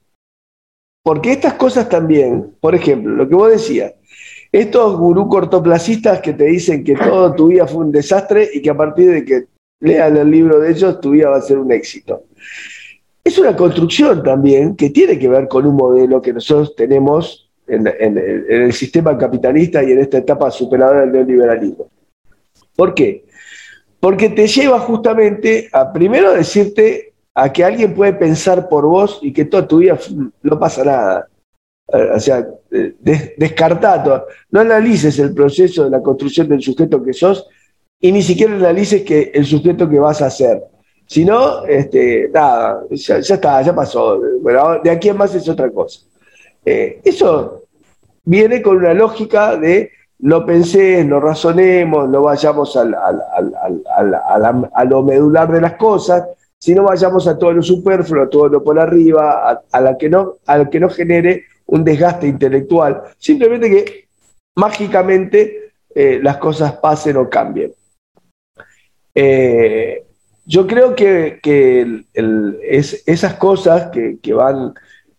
[1.02, 3.92] porque estas cosas también, por ejemplo, lo que vos decías,
[4.50, 8.70] estos gurú cortoplacistas que te dicen que todo tu vida fue un desastre y que
[8.70, 9.44] a partir de que
[9.80, 12.24] lean el libro de ellos, tu vida va a ser un éxito.
[13.22, 17.86] Es una construcción también que tiene que ver con un modelo que nosotros tenemos en,
[17.86, 21.90] el sistema capitalista y en esta etapa superadora del neoliberalismo.
[22.74, 23.26] ¿Por qué?
[24.00, 29.32] Porque te lleva justamente a primero decirte a que alguien puede pensar por vos y
[29.32, 29.98] que toda tu vida
[30.42, 31.28] no pasa nada.
[31.92, 32.94] Eh, o sea, eh,
[33.36, 34.26] descartado.
[34.50, 37.46] No analices el proceso de la construcción del sujeto que sos
[38.00, 40.62] y ni siquiera analices que el sujeto que vas a ser.
[41.06, 44.20] Si no, este, nada, ya, está, ya pasó.
[44.42, 46.00] Bueno, de aquí en más es otra cosa.
[46.64, 47.64] Eh, eso
[48.24, 55.50] viene con una lógica de no pensé, no razonemos, no vayamos al, a lo medular
[55.50, 56.24] de las cosas,
[56.58, 60.34] sino vayamos a todo lo superfluo, a todo lo por arriba, a, la que no,
[60.46, 64.08] a que no genere un desgaste intelectual, simplemente que
[64.56, 67.72] mágicamente eh, las cosas pasen o cambien.
[69.14, 70.04] Eh,
[70.46, 71.40] yo creo que,
[72.62, 74.74] es, esas cosas que, van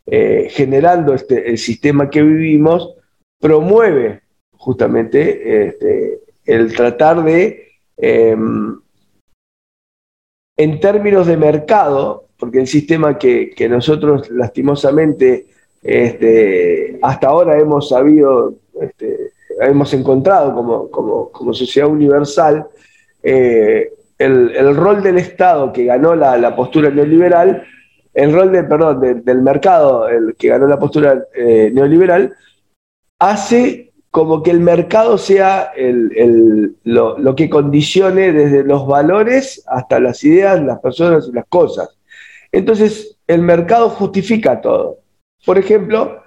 [0.07, 2.95] eh, generando este, el sistema que vivimos
[3.39, 4.21] promueve
[4.53, 8.79] justamente este, el tratar de, em,
[10.57, 15.45] en términos de mercado, porque el sistema que, que nosotros lastimosamente
[15.81, 22.67] este, hasta ahora hemos sabido, este, hemos encontrado como, sociedad universal
[23.23, 27.63] eh, el, rol del Estado que ganó la, postura neoliberal,
[28.13, 32.33] el rol perdón, del mercado que ganó la postura eh, neoliberal,
[33.19, 35.71] hace como que el mercado sea
[36.83, 41.89] lo, lo, que condicione desde los valores hasta las ideas, las personas y las cosas.
[42.51, 44.98] Entonces, el mercado justifica todo.
[45.49, 46.21] Por ejemplo,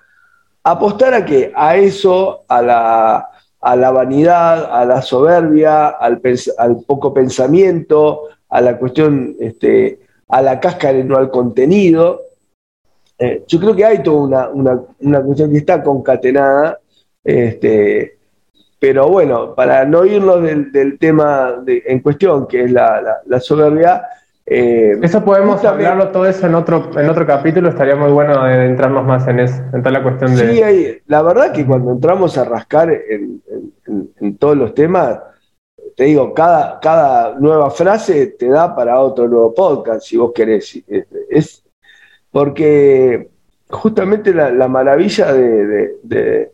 [0.65, 3.29] apostar a que a eso, a la,
[3.61, 6.21] a la vanidad, a la soberbia, al,
[6.85, 12.23] poco pensamiento, a la cuestión, este, a la cáscara y no al contenido.
[13.17, 16.81] Eh, yo creo que hay toda una, cuestión que está concatenada,
[17.23, 18.19] este,
[18.81, 24.03] pero bueno, para no irnos del, tema en cuestión, que es la, la soberbia,
[24.45, 29.05] eh, eso podemos hablarlo todo eso en otro, en otro capítulo, estaría muy bueno entrarnos
[29.05, 30.53] más en eso, en toda la cuestión de...
[30.53, 33.41] Sí, la verdad que cuando entramos a rascar en,
[34.39, 35.21] todos los temas,
[35.97, 40.83] te digo, cada, cada nueva frase te da para otro nuevo podcast, si vos querés.
[41.31, 41.63] Es
[42.31, 43.29] porque
[43.69, 46.51] justamente la, maravilla de,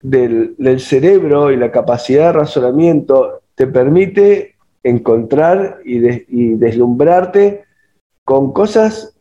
[0.00, 5.98] del, del cerebro y la capacidad de razonamiento te permite encontrar y,
[6.54, 7.64] deslumbrarte
[8.24, 9.16] con cosas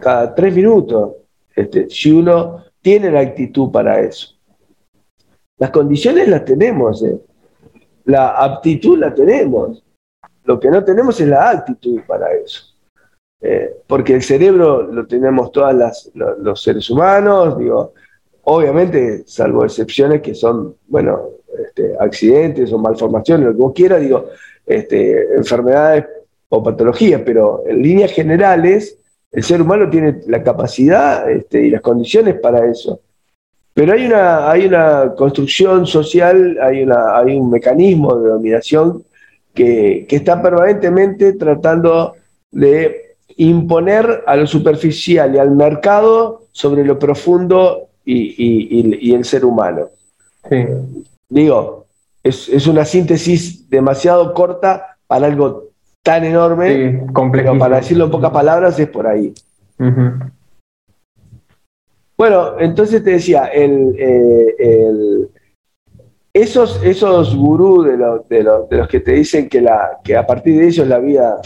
[0.00, 1.12] cada tres minutos,
[1.54, 4.34] este, si uno tiene la actitud para eso.
[5.58, 7.18] Las condiciones las tenemos, ¿eh?
[8.04, 9.82] la aptitud la tenemos,
[10.44, 12.74] lo que no tenemos es la actitud para eso.
[13.40, 17.92] Eh, porque el cerebro lo tenemos todos los seres humanos, digo,
[18.44, 24.28] obviamente, salvo excepciones que son, bueno, este, accidentes o malformaciones, lo que vos quieras, digo,
[24.66, 26.06] este, enfermedades
[26.48, 28.98] o patologías, pero en líneas generales
[29.32, 33.00] el ser humano tiene la capacidad este, y las condiciones para eso.
[33.74, 39.02] Pero hay una, hay una construcción social, hay, una, hay un mecanismo de dominación
[39.52, 42.14] que, está permanentemente tratando
[42.52, 49.88] de imponer a lo superficial y al mercado sobre lo profundo y, el ser humano.
[51.28, 51.83] Digo,
[52.24, 55.68] es, una síntesis demasiado corta para algo
[56.02, 59.32] tan enorme, pero para decirlo en pocas palabras es por ahí.
[62.16, 65.28] Bueno, entonces te decía, el, eh,
[66.32, 67.96] esos, esos gurús de,
[68.28, 71.40] de, los que te dicen que, la, que a partir de ellos la vida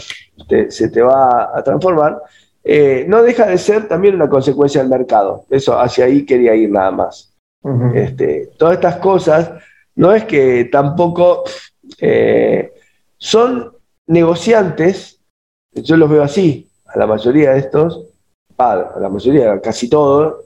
[0.69, 2.21] se te va a transformar,
[2.63, 5.45] eh, no deja de ser también una consecuencia del mercado.
[5.49, 7.33] Eso, hacia ahí quería ir nada más.
[7.93, 9.51] este, todas estas cosas,
[9.99, 11.43] no es que tampoco
[11.99, 12.71] eh,
[13.17, 13.73] son
[14.07, 15.19] negociantes,
[15.73, 18.05] yo los veo así, a la mayoría de estos,
[18.57, 20.45] a la mayoría, casi todos,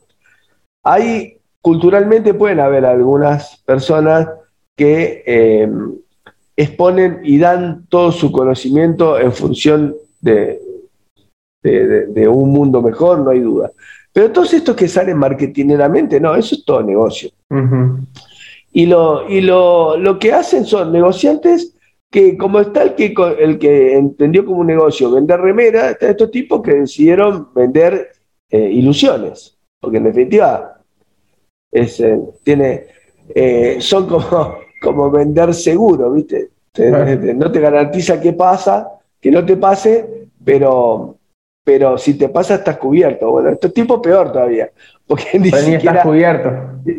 [0.84, 4.28] hay culturalmente pueden haber algunas personas
[4.76, 5.72] que eh,
[6.58, 10.60] exponen y dan todo su conocimiento en función de,
[12.28, 13.72] un mundo mejor, no hay duda.
[14.12, 17.30] Pero todos estos que salen marketineramente, no, eso es todo negocio.
[18.74, 21.76] Y, lo, y lo, lo, que hacen son negociantes
[22.10, 26.32] que, como está el que, el que entendió como un negocio vender remera, están estos
[26.32, 28.10] tipos que decidieron vender
[28.50, 29.58] eh, ilusiones.
[29.80, 30.82] Porque en definitiva,
[31.72, 32.88] es, eh, tiene,
[33.34, 36.50] eh, son como, como vender seguro, ¿viste?
[37.36, 38.90] no te garantiza que pasa,
[39.22, 41.18] que no te pase, pero,
[41.64, 43.32] pero si te pasa estás cubierto.
[43.32, 44.70] Bueno, esto es tipo peor todavía,
[45.08, 46.52] porque ni siquiera estás cubierto.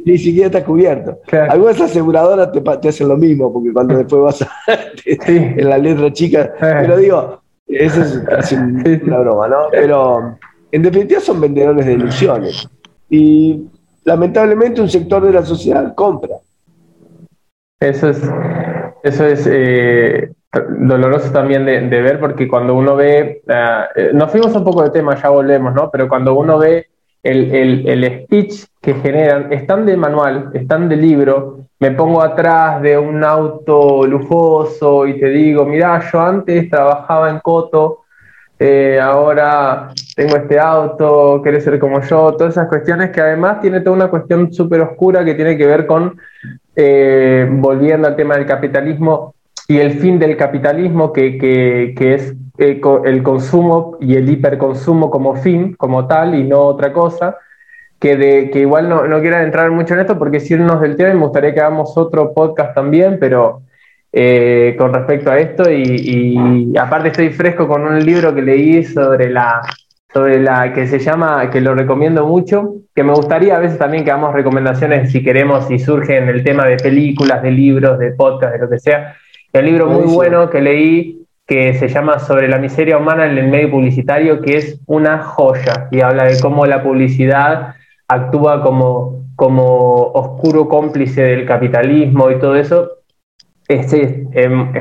[0.04, 1.18] Ni, siquiera estás cubierto.
[1.48, 2.50] Algunas aseguradoras
[2.80, 4.50] te, hacen lo mismo, porque cuando después vas a,
[5.26, 9.66] en la letra chica, pero digo, eso es casi una broma, ¿no?
[9.70, 10.38] Pero
[10.72, 12.68] en definitiva son vendedores de ilusiones.
[13.10, 13.68] Y
[14.04, 16.36] lamentablemente un sector de la sociedad compra.
[17.80, 18.22] Eso es,
[19.02, 20.32] eso es eh,
[20.78, 25.14] doloroso también de, ver porque cuando uno ve, uh, nos fuimos un poco de tema,
[25.20, 25.90] ya volvemos, ¿no?
[25.90, 26.88] Pero cuando uno ve
[27.22, 32.98] el, el, speech que generan, están de manual, están de libro, me pongo atrás de
[32.98, 38.00] un auto lujoso y te digo, mira, yo antes trabajaba en Coto,
[38.58, 43.80] eh, ahora tengo este auto, querés ser como yo, todas esas cuestiones que además tiene
[43.80, 46.18] toda una cuestión súper oscura que tiene que ver con,
[46.76, 49.33] eh, volviendo al tema del capitalismo,
[49.66, 55.36] y el fin del capitalismo, que, que, es eh, el consumo y el hiperconsumo como
[55.36, 57.36] fin, como tal, y no otra cosa,
[57.98, 60.96] que, de, que igual no, no quiero entrar mucho en esto porque si irnos del
[60.96, 63.62] tema, me gustaría que hagamos otro podcast también, pero
[64.12, 68.84] eh, con respecto a esto, y, y, aparte estoy fresco con un libro que leí
[68.84, 69.62] sobre la,
[70.12, 74.04] sobre la que se llama, que lo recomiendo mucho, que me gustaría a veces también
[74.04, 78.12] que hagamos recomendaciones si queremos, si surge en el tema de películas, de libros, de
[78.12, 79.16] podcast, de lo que sea,
[79.54, 83.48] el libro muy bueno que leí que se llama Sobre la miseria humana en el
[83.48, 87.74] medio publicitario, que es una joya y habla de cómo la publicidad
[88.08, 92.90] actúa como, como oscuro cómplice del capitalismo y todo eso.
[93.68, 93.94] Es,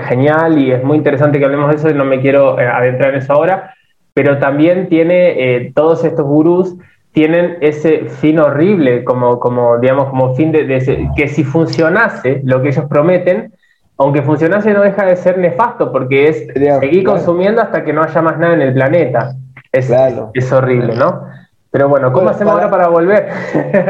[0.07, 3.11] genial y es muy interesante que hablemos de eso y no me quiero eh, adentrar
[3.11, 3.75] en eso ahora,
[4.13, 6.75] pero también tiene eh, todos estos gurús
[7.13, 10.65] tienen ese fin horrible como, como digamos, como fin de,
[11.15, 13.53] que si funcionase lo que ellos prometen,
[13.97, 16.47] aunque funcionase, no deja de ser nefasto porque es
[16.79, 19.35] seguir consumiendo hasta que no haya más nada en el planeta.
[19.71, 19.91] Es,
[20.33, 21.27] es horrible, ¿no?
[21.73, 23.29] Pero bueno, ¿cómo hacemos ahora para volver?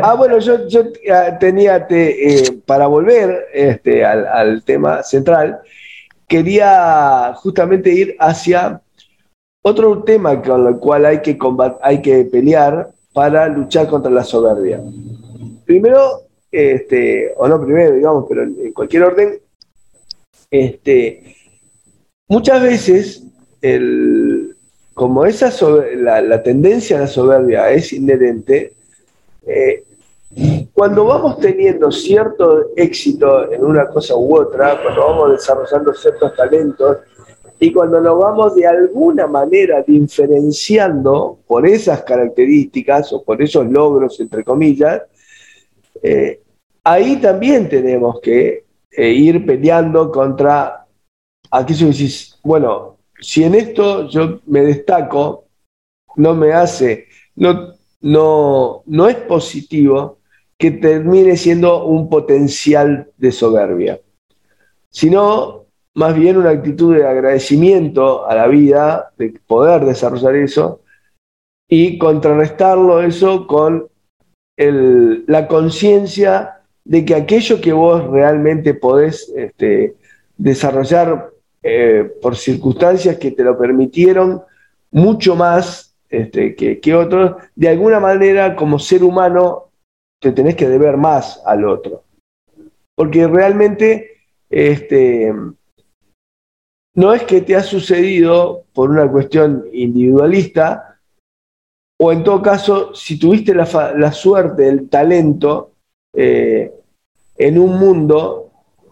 [0.01, 5.59] ah, bueno, yo, yo ah, tenía, eh, para volver este, al, tema central,
[6.25, 8.79] quería justamente ir hacia
[9.61, 11.37] otro tema con el cual hay que,
[11.81, 14.79] hay que pelear para luchar contra la soberbia.
[15.65, 19.42] Primero, este, o no primero, digamos, pero en cualquier orden,
[20.53, 21.35] este,
[22.27, 23.23] muchas veces,
[24.93, 25.51] como esa
[25.95, 28.73] la, tendencia a la soberbia es inherente,
[29.47, 29.83] eh,
[30.71, 36.97] cuando vamos teniendo cierto éxito en una cosa u otra, cuando vamos desarrollando ciertos talentos
[37.59, 44.19] y cuando nos vamos de alguna manera diferenciando por esas características o por esos logros,
[44.19, 45.01] entre comillas,
[46.03, 46.41] eh,
[46.83, 48.63] ahí también tenemos que
[48.95, 50.85] e ir peleando contra
[51.51, 55.45] aquello que decís, bueno, si en esto yo me destaco,
[56.15, 60.19] no me hace, no, no, no es positivo
[60.57, 63.99] que termine siendo un potencial de soberbia,
[64.89, 65.65] sino
[65.95, 70.81] más bien una actitud de agradecimiento a la vida, de poder desarrollar eso,
[71.67, 73.87] y contrarrestarlo eso con
[74.57, 79.95] el, la conciencia de que aquello que vos realmente podés este,
[80.37, 81.31] desarrollar
[81.61, 84.41] eh, por circunstancias que te lo permitieron,
[84.91, 89.69] mucho más este, que, que otros, de alguna manera como ser humano
[90.19, 92.03] te tenés que deber más al otro.
[92.95, 94.13] Porque realmente
[94.49, 95.33] este,
[96.95, 100.99] no es que te ha sucedido por una cuestión individualista,
[101.99, 105.72] o en todo caso, si tuviste la, suerte, el talento
[106.13, 106.71] eh,
[107.37, 108.51] en un mundo,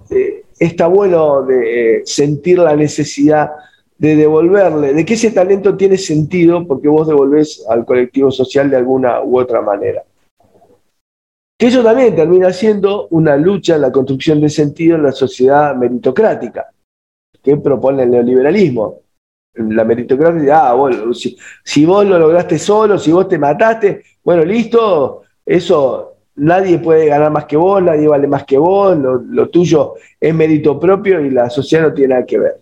[0.10, 3.52] eh, está bueno de eh, sentir la necesidad
[3.98, 8.78] de devolverle, de que ese talento tiene sentido porque vos devolvés al colectivo social de
[8.78, 10.04] alguna u otra manera.
[11.58, 15.76] Que eso también termina siendo una lucha en la construcción de sentido en la sociedad
[15.76, 16.72] meritocrática,
[17.44, 19.02] que propone el neoliberalismo.
[19.54, 25.22] La meritocracia, ah, bueno, si, vos lo lograste solo, si vos te mataste, bueno, listo,
[25.46, 26.11] eso
[26.42, 30.80] nadie puede ganar más que vos, nadie vale más que vos, lo, tuyo es mérito
[30.80, 32.60] propio y la sociedad no tiene nada que ver.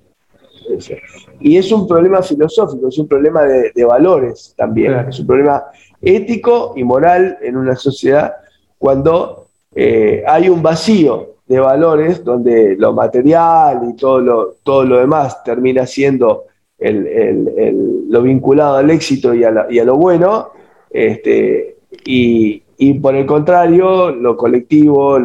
[1.40, 5.64] Y es un problema filosófico, es un problema de, valores también, es un problema
[6.02, 8.36] ético y moral en una sociedad
[8.78, 14.98] cuando eh, hay un vacío de valores donde lo material y todo lo, todo lo
[15.00, 16.46] demás termina siendo
[16.80, 20.50] lo vinculado al éxito y a, lo bueno,
[20.90, 22.64] este, y,
[23.02, 25.18] por el contrario, lo colectivo,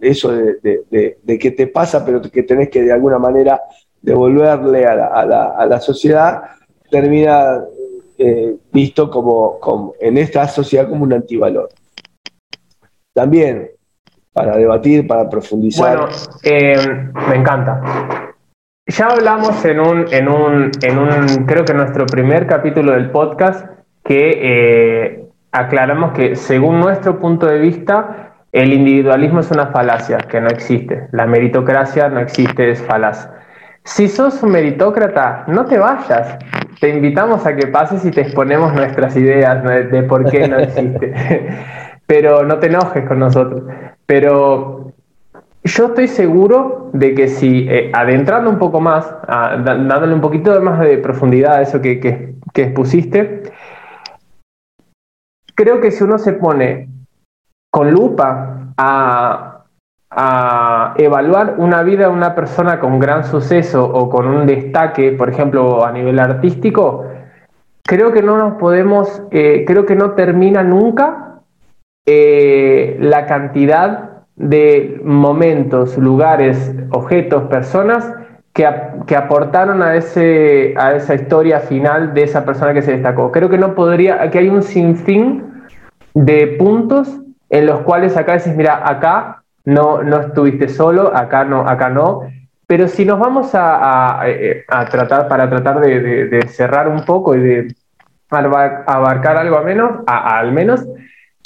[0.00, 3.60] eso de, que te pasa, pero que tenés que de alguna manera
[4.02, 6.42] devolverle a la, sociedad,
[6.90, 7.62] termina
[8.16, 11.68] eh, visto como, como, en esta sociedad como un antivalor
[13.18, 13.70] también
[14.32, 15.98] para debatir, para profundizar.
[15.98, 16.12] Bueno,
[16.44, 17.82] eh, me encanta.
[18.86, 23.10] Ya hablamos en un, en un, en un, creo que en nuestro primer capítulo del
[23.10, 23.66] podcast,
[24.04, 25.17] que eh,
[25.58, 31.08] aclaramos que según nuestro punto de vista, el individualismo es una falacia, que no existe.
[31.12, 33.28] La meritocracia no existe, es falaz.
[33.84, 36.38] Si sos un meritócrata, no te vayas.
[36.80, 41.12] Te invitamos a que pases y te exponemos nuestras ideas de por qué no existe.
[42.08, 43.64] pero no te enojes con nosotros.
[44.06, 44.94] Pero
[45.62, 50.80] yo estoy seguro de que si eh, adentrando un poco más, dándole un poquito más
[50.80, 53.42] de profundidad a eso que, que, expusiste,
[55.58, 56.88] creo que si uno se pone
[57.70, 59.54] con lupa a,
[60.96, 65.84] evaluar una vida de una persona con gran suceso o con un destaque, por ejemplo,
[65.84, 67.04] a nivel artístico,
[67.84, 71.42] creo que no nos podemos, eh, creo que no termina nunca
[72.06, 78.10] eh, la cantidad de momentos, lugares, objetos, personas
[78.52, 78.68] que,
[79.06, 83.30] que, aportaron a, ese, a esa historia final de esa persona que se destacó.
[83.30, 85.64] Creo que no podría, que hay un sinfín
[86.14, 87.20] de puntos
[87.50, 92.22] en los cuales acá dices, mira, acá no, no estuviste solo, acá no, acá no.
[92.66, 97.40] Pero si nos vamos a, a, tratar, para tratar de, de, cerrar un poco y
[97.40, 97.74] de
[98.30, 100.86] abarcar algo a menos, al menos,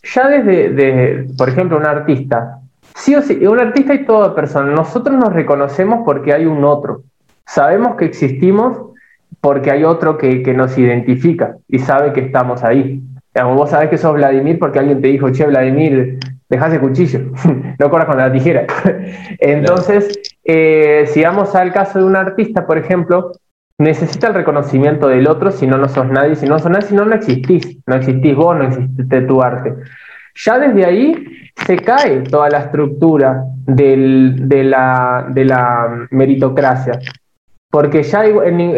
[0.02, 2.58] ya desde, por ejemplo, un artista,
[2.94, 7.02] sí o sí, un artista y toda persona, nosotros nos reconocemos porque hay un otro.
[7.46, 8.92] Sabemos que existimos
[9.40, 13.02] porque hay otro que, que nos identifica y sabe que estamos ahí.
[13.34, 16.18] Vos sabés que sos Vladimir porque alguien te dijo, che, Vladimir,
[16.48, 17.20] dejás el cuchillo,
[17.78, 18.66] no corras con la tijera.
[19.38, 23.32] Entonces, eh, si vamos al caso de un artista, por ejemplo,
[23.78, 26.94] necesita el reconocimiento del otro, si no, no sos nadie, si no sos nadie, si
[26.94, 29.74] no, no existís, no existís vos, no existe tu arte.
[30.34, 31.26] Ya desde ahí
[31.66, 36.98] se cae toda la estructura de, la, meritocracia,
[37.70, 38.24] porque ya,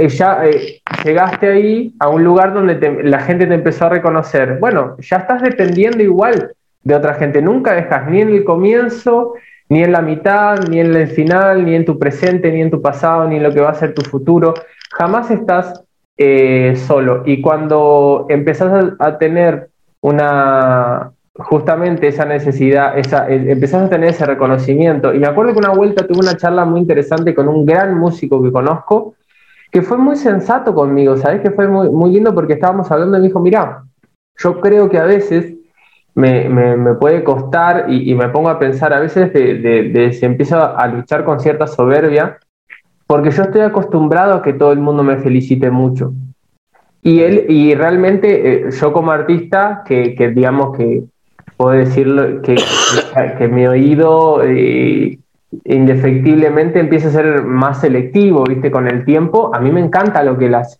[0.08, 4.58] ya eh, llegaste ahí a un lugar donde la gente te empezó a reconocer.
[4.60, 6.52] Bueno, ya estás dependiendo igual
[6.82, 9.34] de otra gente, nunca dejas ni en el comienzo,
[9.68, 12.82] ni en la mitad, ni en el final, ni en tu presente, ni en tu
[12.82, 14.54] pasado, ni en lo que va a ser tu futuro
[14.94, 15.84] jamás estás
[16.16, 17.22] eh, solo.
[17.26, 19.68] Y cuando empezás a, tener
[20.00, 25.12] una, justamente esa necesidad, esa, eh, empezás a tener ese reconocimiento.
[25.12, 28.42] Y me acuerdo que una vuelta tuve una charla muy interesante con un gran músico
[28.42, 29.14] que conozco,
[29.70, 31.40] que fue muy sensato conmigo, ¿sabes?
[31.40, 33.82] Que fue muy, muy lindo porque estábamos hablando y me dijo, mira,
[34.36, 35.54] yo creo que a veces
[36.14, 40.56] me, me, puede costar y, me pongo a pensar a veces de, de, si empiezo
[40.56, 42.38] a luchar con cierta soberbia,
[43.06, 46.12] porque yo estoy acostumbrado a que todo el mundo me felicite mucho.
[47.02, 51.04] Y, él, y realmente eh, yo como artista, que, que, digamos que
[51.56, 52.56] puedo decirlo, que,
[53.38, 55.18] que mi oído eh,
[55.64, 58.70] indefectiblemente empieza a ser más selectivo, ¿viste?
[58.70, 60.78] Con el tiempo, a mí me encanta lo que hace.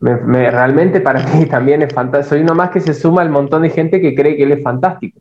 [0.00, 2.30] Me, realmente para mí también es fantástico.
[2.30, 4.62] Soy uno más que se suma al montón de gente que cree que él es
[4.62, 5.20] fantástico.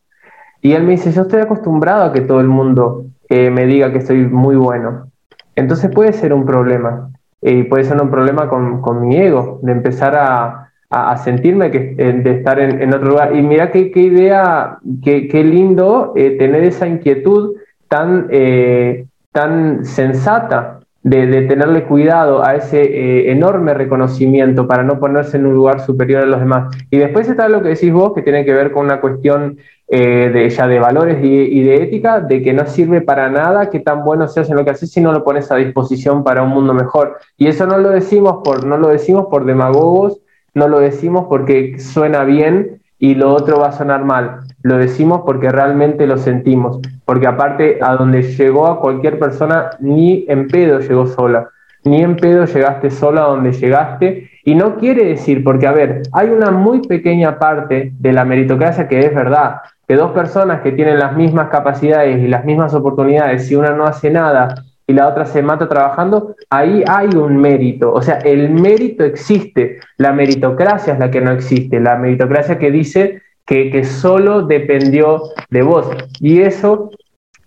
[0.62, 3.94] Y él me dice, yo estoy acostumbrado a que todo el mundo eh, me diga
[3.94, 5.10] que soy muy bueno.
[5.56, 7.10] Entonces puede ser un problema.
[7.42, 12.32] Y puede ser un problema con, mi ego, de empezar a, a, sentirme que, de
[12.32, 13.36] estar en, otro lugar.
[13.36, 17.56] Y mira qué, idea, qué, qué lindo eh, tener esa inquietud
[17.88, 25.38] tan, eh, tan sensata de, tenerle cuidado a ese eh, enorme reconocimiento para no ponerse
[25.38, 26.76] en un lugar superior a los demás.
[26.90, 30.48] Y después está lo que decís vos, que tiene que ver con una cuestión de,
[30.52, 34.28] ya de valores y, de ética, de que no sirve para nada que tan bueno
[34.28, 37.18] seas en lo que haces si no lo pones a disposición para un mundo mejor.
[37.38, 40.22] Y eso no lo decimos por, no lo decimos por demagogos
[40.54, 44.42] no lo decimos porque suena bien y lo otro va a sonar mal.
[44.62, 46.80] Lo decimos porque realmente lo sentimos.
[47.06, 51.50] Porque aparte, a donde llegó a cualquier persona, ni en pedo llegó sola.
[51.86, 54.30] Ni en pedo llegaste sola a donde llegaste.
[54.44, 58.88] Y no quiere decir, porque a ver, hay una muy pequeña parte de la meritocracia
[58.88, 59.62] que es verdad.
[59.88, 63.86] Que dos personas que tienen las mismas capacidades y las mismas oportunidades, si una no
[63.86, 67.94] hace nada y la otra se mata trabajando, ahí hay un mérito.
[67.94, 69.80] O sea, el mérito existe.
[69.98, 71.80] La meritocracia es la que no existe.
[71.80, 75.90] La meritocracia que dice que, solo dependió de vos.
[76.20, 76.92] Y eso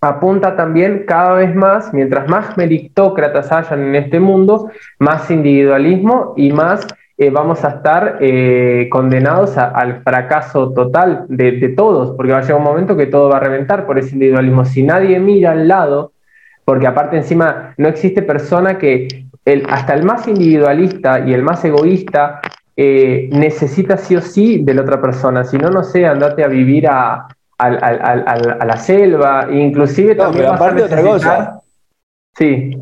[0.01, 6.51] apunta también cada vez más, mientras más meritócratas hayan en este mundo, más individualismo y
[6.51, 6.85] más
[7.17, 12.41] eh, vamos a estar eh, condenados al fracaso total de, de, todos, porque va a
[12.41, 14.65] llegar un momento que todo va a reventar por ese individualismo.
[14.65, 16.12] Si nadie mira al lado
[16.65, 21.63] porque aparte encima no existe persona que, el, hasta el más individualista y el más
[21.65, 22.41] egoísta
[22.75, 26.47] eh, necesita sí o sí de la otra persona, si no, no sé, andate a
[26.47, 27.27] vivir a,
[27.59, 30.45] la selva, inclusive también...
[30.45, 31.61] Pero aparte otra cosa.
[32.35, 32.75] Sí.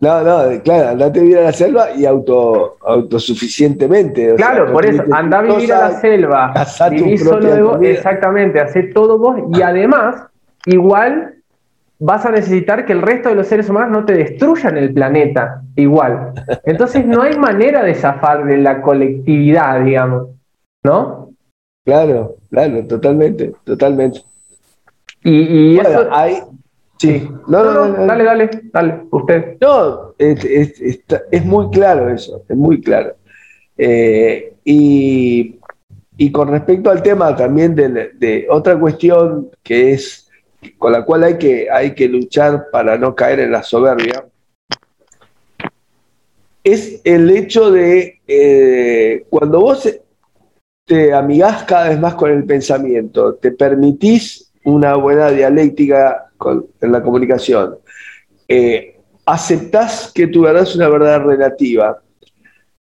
[0.00, 4.34] No, no, claro, andate a vivir a la selva y auto, autosuficientemente.
[4.34, 6.52] Claro, por eso, anda a vivir a la selva,
[6.90, 10.26] vivir solo de vos, exactamente, hacer todo vos y además,
[10.66, 11.37] igual
[11.98, 15.62] vas a necesitar que el resto de los seres humanos no te destruyan el planeta
[15.74, 16.32] igual.
[16.64, 20.28] Entonces no hay manera de zafar de la colectividad, digamos,
[20.84, 21.30] ¿no?
[21.84, 24.20] Claro, claro, totalmente, totalmente.
[25.24, 26.08] Y, eso...
[26.10, 26.42] Hay...
[26.98, 29.56] Sí, No, no, no, dale, dale, dale, usted.
[29.60, 33.14] No, es, muy claro eso, es muy claro.
[33.76, 35.58] Eh, y,
[36.32, 40.27] con respecto al tema también de otra cuestión que es
[40.76, 44.24] con la cual hay que, hay que luchar para no caer en la soberbia,
[46.64, 49.88] es el hecho de eh, cuando vos
[50.84, 56.30] te amigás cada vez más con el pensamiento, te permitís una buena dialéctica
[56.80, 57.76] en la comunicación,
[58.46, 62.00] eh, aceptás que tu verdad es una verdad relativa,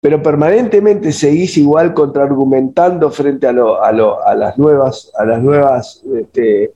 [0.01, 5.43] pero permanentemente seguís igual contraargumentando frente a, lo, a, lo, a las nuevas, a las
[5.43, 6.73] nuevas este,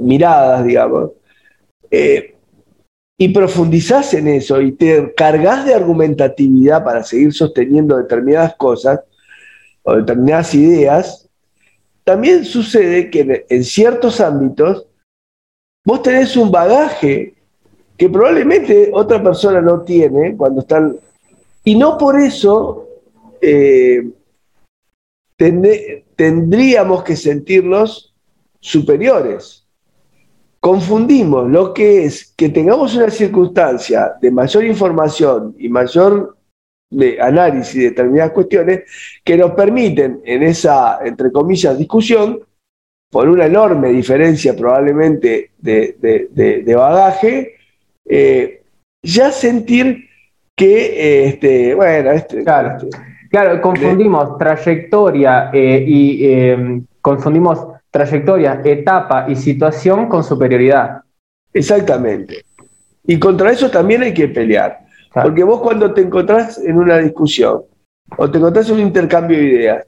[0.00, 1.12] miradas, digamos,
[1.90, 2.34] eh,
[3.18, 9.00] y profundizás en eso y te cargas de argumentatividad para seguir sosteniendo determinadas cosas
[9.82, 11.28] o determinadas ideas,
[12.04, 14.86] también sucede que en, ciertos ámbitos
[15.84, 17.34] vos tenés un bagaje
[17.96, 20.96] que probablemente otra persona no tiene cuando están...
[21.64, 22.88] Y no por eso
[23.40, 24.10] eh,
[26.16, 28.12] tendríamos que sentirnos
[28.58, 29.61] superiores
[30.62, 36.36] confundimos lo que es que tengamos una circunstancia de mayor información y mayor
[36.88, 38.82] de análisis de determinadas cuestiones
[39.24, 42.38] que nos permiten en esa, entre comillas, discusión,
[43.10, 47.56] por una enorme diferencia probablemente de, bagaje,
[48.08, 48.62] eh,
[49.02, 50.08] ya sentir
[50.56, 52.88] que, este, bueno, este, claro, este,
[53.28, 61.02] claro, confundimos trayectoria eh, y eh, confundimos trayectoria, etapa y situación con superioridad.
[61.52, 62.44] Exactamente.
[63.06, 64.80] Y contra eso también hay que pelear.
[65.12, 67.62] Porque vos cuando te encontrás en una discusión
[68.16, 69.86] o te encontrás en un intercambio de ideas,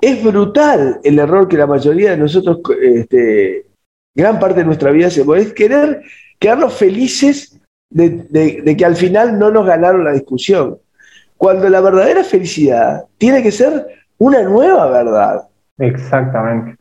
[0.00, 3.66] es brutal el error que la mayoría de nosotros, este,
[4.14, 6.02] gran parte de nuestra vida hacemos, es querer
[6.38, 10.78] quedarnos felices de que al final no nos ganaron la discusión.
[11.36, 13.86] Cuando la verdadera felicidad tiene que ser
[14.18, 15.49] una nueva verdad.
[15.80, 16.76] Exactamente.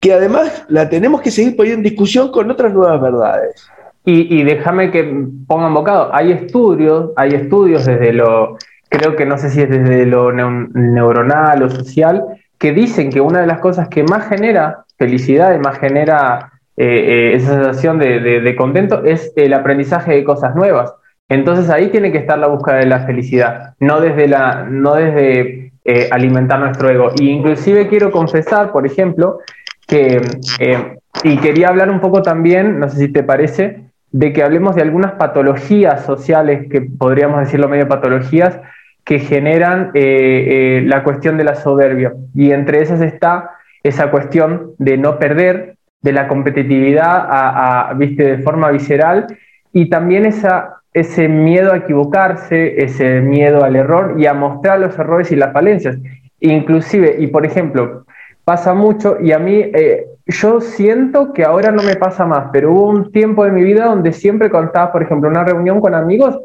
[0.00, 3.68] Que además la tenemos que seguir poniendo en discusión con otras nuevas verdades.
[4.04, 5.04] Y, déjame que
[5.46, 6.12] ponga un bocado.
[6.12, 8.58] Hay estudios, hay estudios desde lo,
[8.88, 12.24] creo que no sé si es desde lo neuronal o social,
[12.58, 16.86] que dicen que una de las cosas que más genera felicidad y más genera eh,
[16.86, 20.92] eh, esa sensación de, contento es el aprendizaje de cosas nuevas.
[21.28, 25.61] Entonces ahí tiene que estar la búsqueda de la felicidad, no desde la, no desde
[25.84, 27.10] eh, alimentar nuestro ego.
[27.18, 29.38] Y inclusive quiero confesar, por ejemplo,
[29.86, 30.20] que,
[30.60, 34.76] eh, y quería hablar un poco también, no sé si te parece, de que hablemos
[34.76, 38.60] de algunas patologías sociales, que podríamos decirlo medio patologías,
[39.04, 42.12] que generan eh, la cuestión de la soberbia.
[42.34, 43.50] Y entre esas está
[43.82, 48.36] esa cuestión de no perder, de la competitividad a, ¿viste?
[48.36, 49.26] de forma visceral
[49.72, 54.98] y también esa, ese miedo a equivocarse, ese miedo al error y a mostrar los
[54.98, 55.98] errores y las falencias.
[56.40, 58.04] Inclusive, y por ejemplo,
[58.44, 62.72] pasa mucho y a mí eh, yo siento que ahora no me pasa más, pero
[62.72, 66.38] hubo un tiempo de mi vida donde siempre cuando por ejemplo, una reunión con amigos,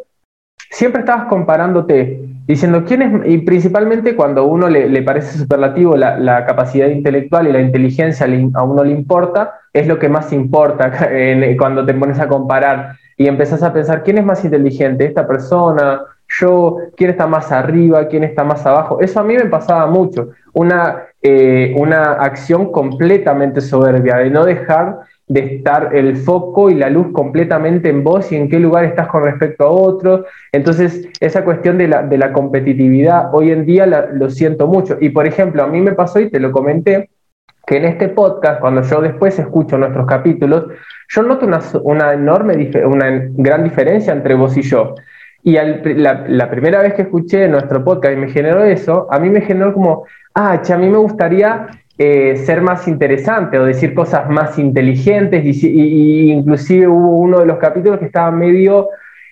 [0.70, 6.46] siempre estabas comparándote, diciendo quién es, y principalmente cuando a uno le, parece superlativo la,
[6.46, 10.92] capacidad intelectual y la inteligencia a uno le importa, es lo que más importa
[11.58, 16.02] cuando te pones a comparar y empezás a pensar quién es más inteligente, esta persona,
[16.40, 19.00] yo, quién está más arriba, quién está más abajo.
[19.02, 25.00] Eso a mí me pasaba mucho, una, eh, una acción completamente soberbia, de no dejar
[25.28, 29.08] de estar el foco y la luz completamente en vos y en qué lugar estás
[29.08, 30.26] con respecto a otros.
[30.52, 34.98] Entonces, esa cuestión de la, de la competitividad hoy en día lo siento mucho.
[35.02, 37.10] Y por ejemplo, a mí me pasó y te lo comenté,
[37.66, 40.68] que en este podcast, cuando yo después escucho nuestros capítulos,
[41.10, 44.96] yo noto una, una enorme, una gran diferencia entre vos y yo.
[45.44, 49.42] Y la, primera vez que escuché nuestro podcast y me generó eso, a mí me
[49.42, 51.68] generó como, ah, a mí me gustaría
[52.00, 57.58] eh, ser más interesante o decir cosas más inteligentes y, inclusive hubo uno de los
[57.58, 58.90] capítulos que estaba medio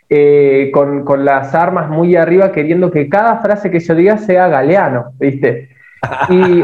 [0.09, 4.47] eh, con, con, las armas muy arriba queriendo que cada frase que yo diga sea
[4.47, 5.69] galeano, ¿viste?
[6.29, 6.63] Y,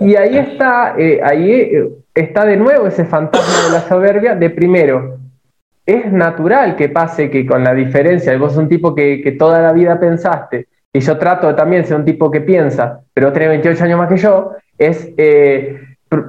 [0.00, 1.72] y ahí está, eh, ahí
[2.14, 5.18] está de nuevo ese fantasma de la soberbia de primero.
[5.84, 9.72] Es natural que pase que con la diferencia, vos un tipo que, que toda la
[9.72, 13.98] vida pensaste, y yo trato también ser un tipo que piensa, pero tiene 28 años
[13.98, 15.80] más que yo, es, eh,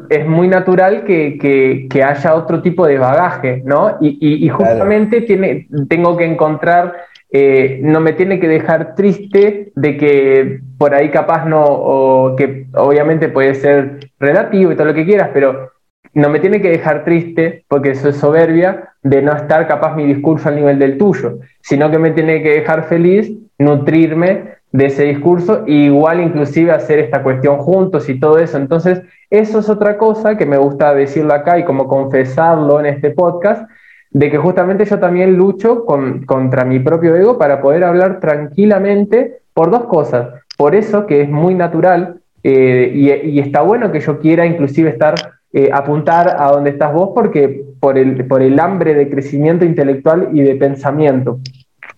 [0.09, 3.97] es muy natural que, que, haya otro tipo de bagaje, ¿no?
[4.01, 6.95] Y, y, justamente tiene, tengo que encontrar,
[7.31, 12.67] eh, no me tiene que dejar triste de que por ahí capaz no, o que
[12.73, 15.71] obviamente puede ser relativo y todo lo que quieras, pero
[16.13, 20.05] no me tiene que dejar triste porque eso es soberbia de no estar capaz mi
[20.05, 25.03] discurso al nivel del tuyo, sino que me tiene que dejar feliz nutrirme de ese
[25.03, 28.57] discurso y igual inclusive hacer esta cuestión juntos y todo eso.
[28.57, 33.11] Entonces, eso es otra cosa que me gusta decirlo acá y como confesarlo en este
[33.11, 33.69] podcast,
[34.11, 39.69] de que justamente yo también lucho contra mi propio ego para poder hablar tranquilamente por
[39.69, 40.29] dos cosas.
[40.57, 45.15] Por eso que es muy natural eh, y, está bueno que yo quiera inclusive estar,
[45.53, 50.29] eh, apuntar a donde estás vos porque por el, por el hambre de crecimiento intelectual
[50.33, 51.39] y de pensamiento.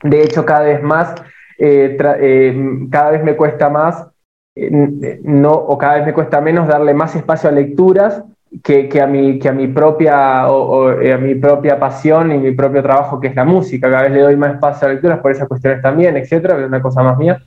[0.04, 1.14] De hecho, cada vez más
[1.64, 4.08] eh, eh, cada vez me cuesta más,
[4.56, 8.24] eh, no, o cada vez me cuesta menos darle más espacio a lecturas
[8.64, 12.52] que, que, a, mi, que a, mi propia, o, a mi propia pasión y mi
[12.54, 13.92] propio trabajo, que es la música.
[13.92, 16.82] Cada vez le doy más espacio a lecturas por esas cuestiones también, etcétera, es una
[16.82, 17.38] cosa más mía.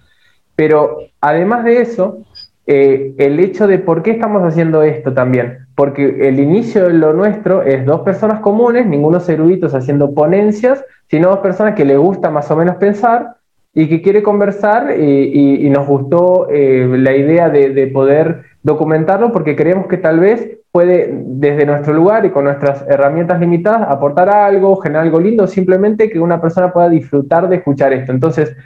[0.54, 2.18] Pero además de eso,
[2.66, 5.66] el hecho de por qué estamos haciendo esto también.
[5.74, 11.30] Porque el inicio de lo nuestro es dos personas comunes, ningunos eruditos haciendo ponencias, sino
[11.30, 13.38] dos personas que le gusta más o menos pensar
[13.74, 19.88] y que quiere conversar y, nos gustó eh, la idea de, poder documentarlo porque creemos
[19.88, 25.04] que tal vez puede desde nuestro lugar y con nuestras herramientas limitadas aportar algo, generar
[25.04, 28.12] algo lindo, simplemente que una persona pueda disfrutar de escuchar esto.
[28.12, 28.56] Entonces,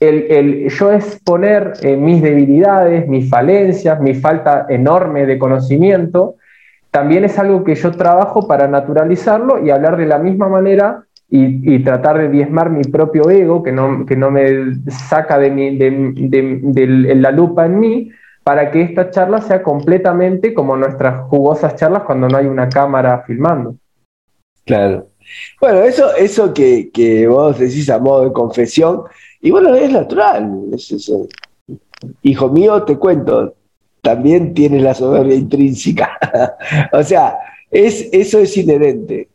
[0.00, 6.36] el, el yo exponer eh, mis debilidades, mis falencias, mi falta enorme de conocimiento,
[6.90, 11.78] también es algo que yo trabajo para naturalizarlo y hablar de la misma manera y,
[11.82, 17.14] tratar de diezmar mi propio ego, que no, que no me saca de, mi, de,
[17.16, 18.10] la lupa en mí,
[18.44, 23.24] para que esta charla sea completamente como nuestras jugosas charlas cuando no hay una cámara
[23.26, 23.76] filmando.
[24.64, 25.08] Claro.
[25.60, 29.02] Bueno, eso, eso que, que vos decís a modo de confesión,
[29.40, 30.50] y bueno, es natural.
[32.22, 33.54] Hijo mío, te cuento,
[34.02, 36.18] también tienes la soberbia intrínseca.
[36.92, 37.38] o sea,
[37.74, 39.28] es, eso es inherente,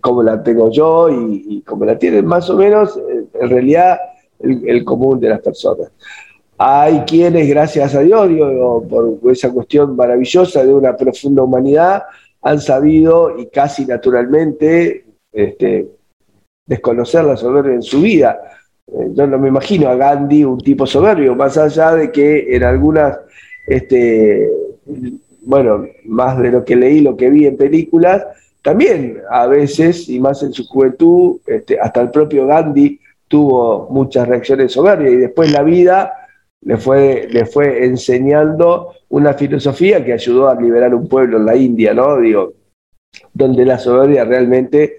[0.00, 4.00] como la tengo yo y, como la tienen más o menos, eh, en realidad,
[4.40, 5.92] el, común de las personas.
[6.58, 8.28] Hay quienes, gracias a Dios,
[8.88, 12.02] por esa cuestión maravillosa de una profunda humanidad,
[12.42, 15.86] han sabido y casi naturalmente este,
[16.66, 18.40] desconocer la soberbia en su vida.
[18.88, 22.64] Eh, yo no me imagino a Gandhi un tipo soberbio, más allá de que en
[22.64, 23.16] algunas
[23.68, 24.50] este,
[25.46, 28.26] bueno, más de lo que leí, lo que vi en películas,
[28.62, 34.26] también a veces, y más en su juventud, este, hasta el propio Gandhi tuvo muchas
[34.26, 36.12] reacciones soberbias y después la vida
[36.62, 41.54] le fue, le fue enseñando una filosofía que ayudó a liberar un pueblo en la
[41.54, 42.18] India, ¿no?
[42.18, 42.54] Digo,
[43.32, 44.96] donde la soberbia realmente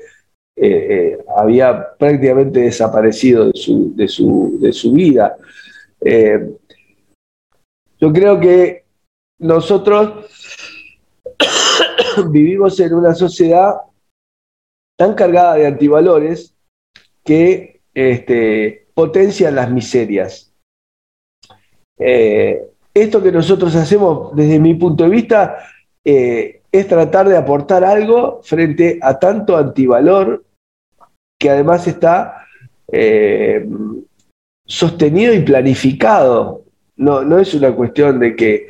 [0.56, 5.36] eh, había prácticamente desaparecido de su, de su, de su vida.
[8.00, 8.87] yo creo que
[9.40, 10.26] nosotros
[12.30, 13.76] vivimos en una sociedad
[14.98, 16.56] tan cargada de antivalores
[17.24, 20.54] que este, potencian las miserias.
[22.00, 25.58] Eh, esto que nosotros hacemos desde mi punto de vista
[26.06, 30.44] eh, es tratar de aportar algo frente a tanto antivalor
[31.40, 32.46] que además está
[32.92, 33.68] eh,
[34.66, 36.64] sostenido y planificado.
[36.98, 38.68] No, no es una cuestión de que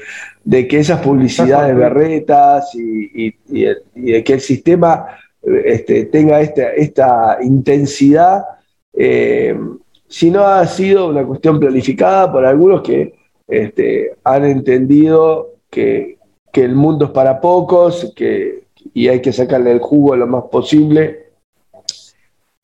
[0.47, 5.07] de que esas publicidades berretas y, de que el sistema
[5.43, 8.45] este, tenga esta, esta intensidad,
[8.93, 9.59] eh,
[10.07, 13.13] si no ha sido una cuestión planificada por algunos que
[13.45, 16.15] este, han entendido que,
[16.53, 21.27] el mundo es para pocos que, y hay que sacarle el jugo lo más posible.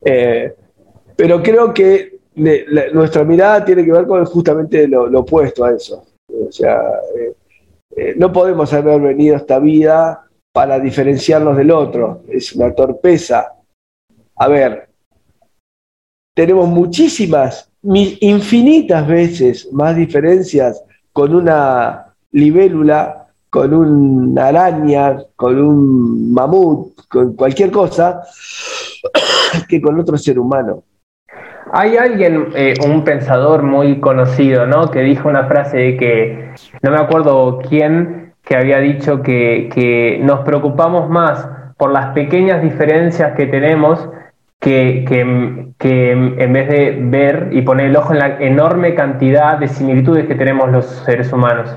[0.04, 0.52] Eh,
[1.14, 6.04] pero creo que nuestra mirada tiene que ver con justamente lo, opuesto a eso.
[6.28, 6.80] O sea,
[7.16, 7.34] eh,
[7.96, 13.52] eh, no podemos haber venido a esta vida para diferenciarnos del otro, es una torpeza.
[14.36, 14.88] A ver,
[16.34, 20.82] tenemos muchísimas, infinitas veces más diferencias
[21.12, 28.22] con una libélula, con una araña, con un mamut, con cualquier cosa,
[29.68, 30.82] que con otro ser humano.
[31.76, 34.92] Hay alguien, eh, un pensador muy conocido, ¿no?
[34.92, 36.50] Que dijo una frase de que,
[36.82, 43.34] no me acuerdo quién, que había dicho que, nos preocupamos más por las pequeñas diferencias
[43.34, 44.08] que tenemos
[44.60, 45.04] que,
[45.76, 50.28] que, en vez de ver y poner el ojo en la enorme cantidad de similitudes
[50.28, 51.68] que tenemos los seres humanos.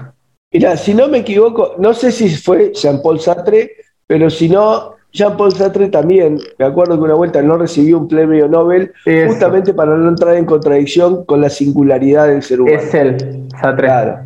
[0.53, 3.71] Mira, si no me equivoco, no sé si fue Jean-Paul Sartre,
[4.05, 8.47] pero si no, Jean-Paul Sartre también, me acuerdo que una vuelta no recibió un premio
[8.47, 8.93] Nobel
[9.27, 12.77] justamente para no entrar en contradicción con la singularidad del ser humano.
[12.77, 13.87] Es él, Sartre.
[13.87, 14.19] Claro.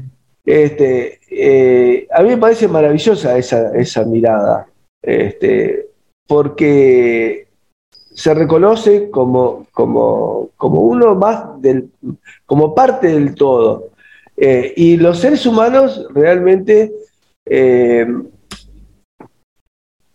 [0.46, 4.68] Este, eh, a mí me parece maravillosa esa, esa mirada,
[5.02, 5.88] este,
[6.28, 7.48] porque
[8.14, 11.90] se reconoce como, como, como uno más del,
[12.46, 13.92] como parte del todo.
[14.36, 16.92] Eh, y los seres humanos realmente
[17.46, 18.06] eh,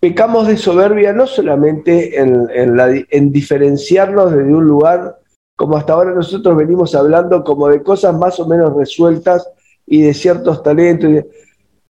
[0.06, 5.18] pecamos de soberbia no solamente en, en, diferenciarnos desde un lugar,
[5.56, 9.50] como hasta ahora nosotros venimos hablando, como de cosas más o menos resueltas
[9.84, 11.24] y de ciertos talentos.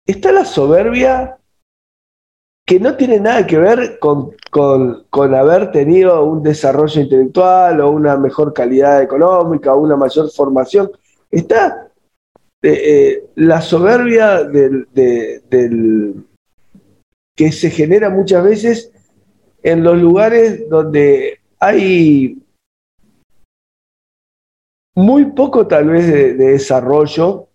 [0.05, 1.39] Está la soberbia
[2.67, 8.15] que no tiene nada que ver con, con, haber tenido un desarrollo intelectual o una
[8.15, 10.91] mejor calidad económica o una mayor formación.
[11.31, 11.87] Está
[12.61, 14.85] eh, eh, la soberbia del
[17.35, 18.91] que se genera muchas veces
[19.63, 22.37] en los lugares donde hay
[24.95, 27.47] muy poco tal vez de, desarrollo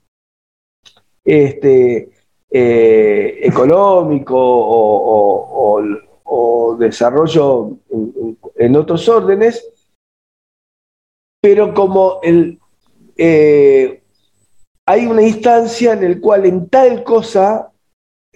[1.24, 2.10] este,
[2.50, 5.94] eh, económico o,
[6.78, 7.78] desarrollo
[8.56, 9.68] en, otros órdenes,
[11.42, 12.60] pero como el,
[13.16, 14.00] eh,
[14.86, 17.72] hay una instancia en la cual en tal cosa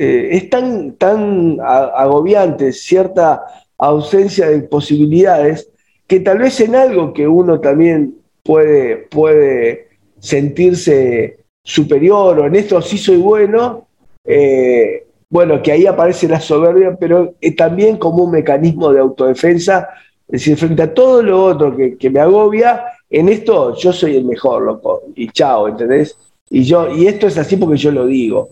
[0.05, 3.44] eh, es tan, tan agobiante cierta
[3.78, 5.68] ausencia de posibilidades
[6.09, 12.82] que tal vez en algo que uno también puede, puede sentirse superior o en esto
[12.82, 13.86] sí soy bueno,
[14.24, 19.88] eh, bueno, que ahí aparece la soberbia, pero también como un mecanismo de autodefensa,
[20.26, 24.16] es decir, frente a todo lo otro que, que me agobia, en esto yo soy
[24.16, 26.18] el mejor, loco, y chao, ¿entendés?
[26.50, 28.48] Y, yo, y esto es así porque yo lo digo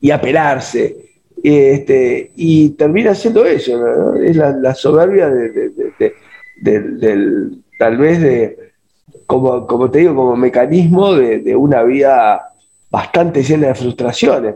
[0.00, 0.96] y apelarse.
[1.42, 6.14] Este, y termina siendo eso, es la, soberbia de,
[6.62, 8.72] del, tal vez de,
[9.26, 12.48] como, como te digo, como mecanismo de, una vida
[12.90, 14.54] bastante llena de frustraciones.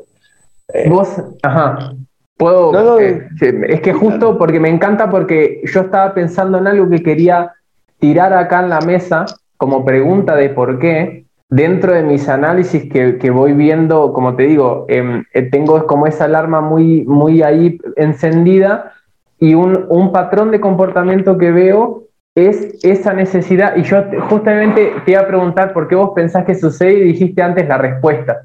[0.73, 1.09] Eh, Vos,
[1.43, 1.93] ajá,
[2.37, 3.29] puedo, eh,
[3.69, 7.53] es que justo porque me encanta porque yo estaba pensando en algo que quería
[7.99, 9.27] tirar acá en la mesa
[9.57, 14.85] como pregunta de por qué, dentro de mis análisis que, voy viendo, como te digo,
[14.89, 18.93] em, eh, tengo como esa alarma muy, muy ahí encendida
[19.39, 23.77] y un, patrón de comportamiento que veo es esa necesidad.
[23.77, 27.43] Y yo justamente te iba a preguntar por qué vos pensás que sucede y dijiste
[27.43, 28.45] antes la respuesta.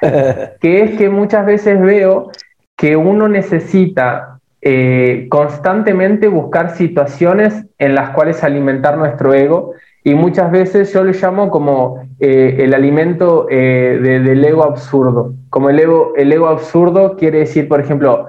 [0.60, 2.30] que es que muchas veces veo
[2.76, 9.74] que uno necesita eh, constantemente buscar situaciones en las cuales alimentar nuestro ego
[10.06, 15.32] y muchas veces yo le llamo como eh, el alimento eh, del ego absurdo.
[15.48, 18.28] Como el ego, el ego absurdo quiere decir, por ejemplo,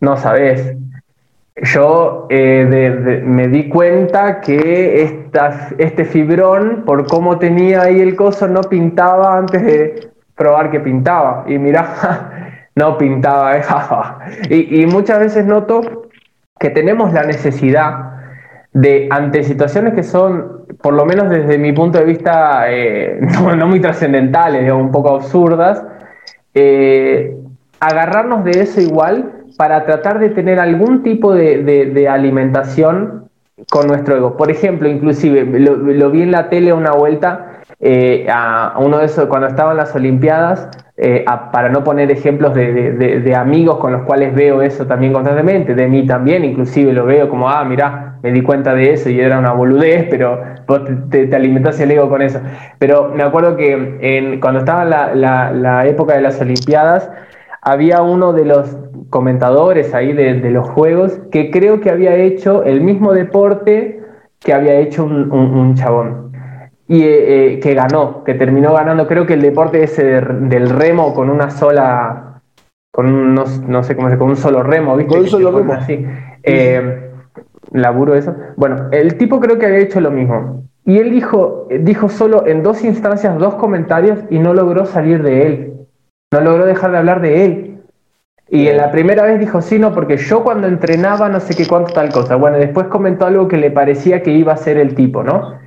[0.00, 0.74] no sabes,
[1.56, 5.28] yo eh, me di cuenta que
[5.76, 11.44] este fibrón, por cómo tenía ahí el coso, no pintaba antes de probar que pintaba.
[11.46, 14.20] Y mira, no pintaba.
[14.48, 16.08] Y muchas veces noto
[16.58, 18.08] que tenemos la necesidad
[18.72, 23.20] de, ante situaciones que son, por lo menos desde mi punto de vista, eh,
[23.56, 25.82] no, muy trascendentales, un poco absurdas,
[27.80, 33.28] agarrarnos de eso igual para tratar de tener algún tipo de, alimentación
[33.70, 34.36] con nuestro ego.
[34.36, 39.26] Por ejemplo, inclusive, lo, vi en la tele una vuelta, eh, a uno de esos,
[39.26, 44.62] cuando estaban las Olimpiadas, eh, para no poner ejemplos de, amigos con los cuales veo
[44.62, 48.74] eso también constantemente, de mí también, inclusive lo veo como, ah, mira, me di cuenta
[48.74, 52.40] de eso y era una boludez, pero vos te, te alimentás el ego con eso.
[52.78, 57.10] Pero me acuerdo que en, cuando estaba la, la época de las Olimpiadas,
[57.62, 58.76] había uno de los
[59.10, 64.02] comentadores ahí de, los juegos que creo que había hecho el mismo deporte
[64.40, 66.32] que había hecho un, chabón.
[66.86, 71.12] Y eh, eh, que ganó, que terminó ganando, creo que el deporte ese del remo
[71.12, 72.40] con una sola,
[72.90, 75.12] con un, no, sé cómo se con un solo remo, ¿viste?
[75.12, 75.72] Con un solo remo.
[75.74, 76.06] Así.
[76.42, 77.07] Eh,
[77.72, 78.34] laburo eso.
[78.56, 80.64] Bueno, el tipo creo que había hecho lo mismo.
[80.84, 85.46] Y él dijo, dijo solo en dos instancias dos comentarios y no logró salir de
[85.46, 85.74] él.
[86.32, 87.80] No logró dejar de hablar de él.
[88.50, 91.66] Y en la primera vez dijo, sí, no, porque yo cuando entrenaba no sé qué
[91.66, 92.36] cuánto tal cosa.
[92.36, 95.58] Bueno, después comentó algo que le parecía que iba a ser el tipo, ¿no?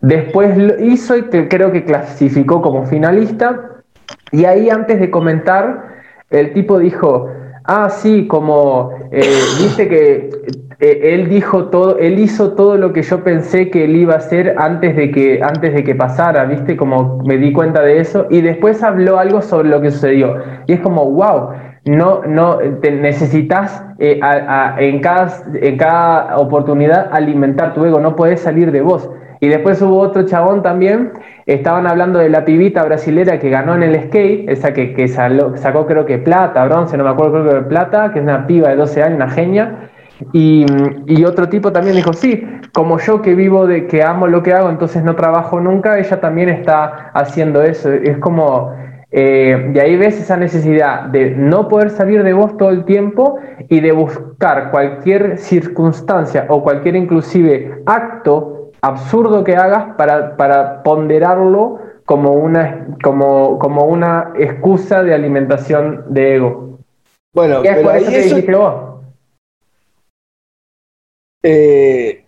[0.00, 3.82] Después lo hizo y creo que clasificó como finalista.
[4.32, 5.94] Y ahí antes de comentar,
[6.30, 7.28] el tipo dijo,
[7.64, 9.22] ah, sí, como, eh,
[9.60, 10.30] viste que eh,
[10.80, 14.54] él dijo todo, él hizo todo lo que yo pensé que él iba a hacer
[14.58, 18.26] antes de que, antes de que pasara, viste, como me di cuenta de eso.
[18.30, 20.36] Y después habló algo sobre lo que sucedió.
[20.66, 21.50] Y es como, wow
[21.84, 24.20] no, no necesitas eh,
[24.78, 29.10] en, cada, en cada oportunidad alimentar tu ego, no puedes salir de vos.
[29.40, 31.12] Y después hubo otro chabón también,
[31.44, 35.86] estaban hablando de la pibita brasilera que ganó en el skate, esa que, que sacó
[35.86, 38.76] creo que plata, bronce, no me acuerdo creo que plata, que es una piba de
[38.76, 39.90] 12 años, una genia.
[40.32, 40.66] Y,
[41.06, 44.52] y, otro tipo también dijo, sí, como yo que vivo de que amo lo que
[44.52, 47.92] hago, entonces no trabajo nunca, ella también está haciendo eso.
[47.92, 48.72] Es como
[49.16, 53.38] eh, y ahí ves esa necesidad de no poder salir de vos todo el tiempo
[53.68, 62.32] y de buscar cualquier circunstancia o cualquier inclusive acto absurdo que hagas para, ponderarlo como
[62.32, 66.78] una, como, como una excusa de alimentación de ego.
[67.32, 68.93] Bueno, pero ahí eso...
[71.46, 72.24] Eh,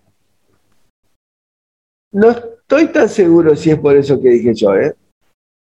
[2.13, 4.95] no estoy tan seguro si es por eso que dije yo, ¿eh?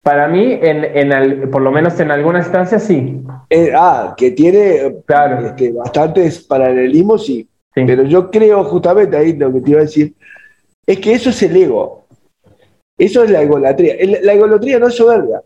[0.03, 3.23] Para mí, en, por lo menos en algunas instancias, sí.
[3.49, 4.95] Eh, ah, que tiene
[5.45, 7.49] este, bastantes paralelismos, sí.
[7.75, 10.15] Pero yo creo justamente ahí lo que te iba a decir,
[10.87, 12.07] es que eso es el ego.
[12.99, 13.97] Eso es la egolatría.
[14.23, 15.43] La egolatría no es soberbia.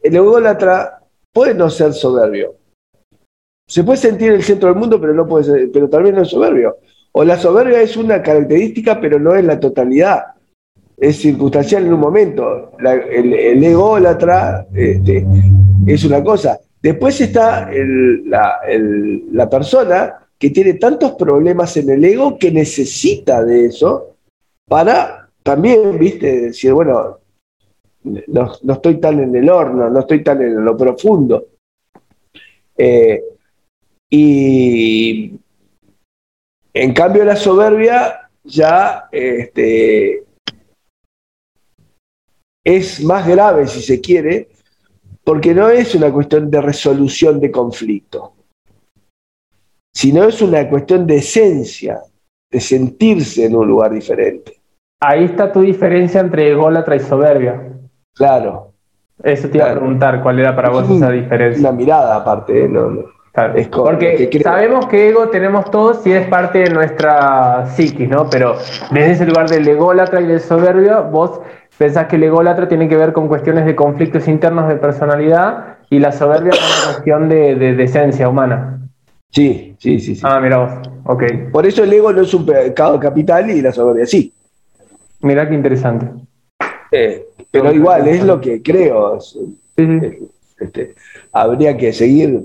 [0.00, 1.00] El ególatra
[1.32, 2.54] puede no ser soberbio.
[3.68, 6.28] Se puede sentir el centro del mundo, pero no puede ser, pero también no es
[6.28, 6.78] soberbio.
[7.16, 10.34] O la soberbia es una característica, pero no es la totalidad
[10.96, 12.72] es circunstancial en un momento.
[12.78, 15.26] el, el, ególatra este,
[15.86, 16.58] es una cosa.
[16.80, 24.16] Después está la, persona que tiene tantos problemas en el ego que necesita de eso
[24.66, 27.18] para también, viste, decir, bueno,
[28.02, 31.46] no, estoy tan en el horno, no estoy tan en lo profundo.
[32.76, 33.22] Eh,
[34.10, 35.32] y
[36.74, 40.24] en cambio la soberbia ya este,
[42.64, 44.48] es más grave, si se quiere,
[45.22, 48.34] porque no es una cuestión de resolución de conflicto,
[49.94, 52.00] sino es una cuestión de esencia,
[52.50, 54.60] de sentirse en un lugar diferente.
[55.00, 57.72] Ahí está tu diferencia entre ególatra y soberbia.
[58.14, 58.72] Claro.
[59.22, 61.60] Eso te iba a preguntar, ¿cuál era para vos esa diferencia?
[61.60, 62.68] Una mirada aparte, ¿eh?
[62.68, 68.30] no, Es Porque sabemos que ego tenemos todos y es parte de nuestra psiquis, ¿no?
[68.30, 68.56] Pero
[68.92, 71.40] desde ese lugar del ególatra y del soberbio, vos
[71.76, 75.98] Pensás que el ególatra tiene que ver con cuestiones de conflictos internos de personalidad y
[75.98, 78.88] la soberbia con una cuestión de, de, esencia humana.
[79.30, 80.22] Sí, sí, sí, sí.
[80.24, 81.24] Ah, mira vos, ok.
[81.50, 84.32] Por eso el ego no es un pecado capital y la soberbia sí.
[85.22, 86.06] Mira qué interesante.
[86.92, 89.18] Eh, pero igual, es lo que creo.
[90.56, 90.94] Este,
[91.32, 92.40] habría que seguir.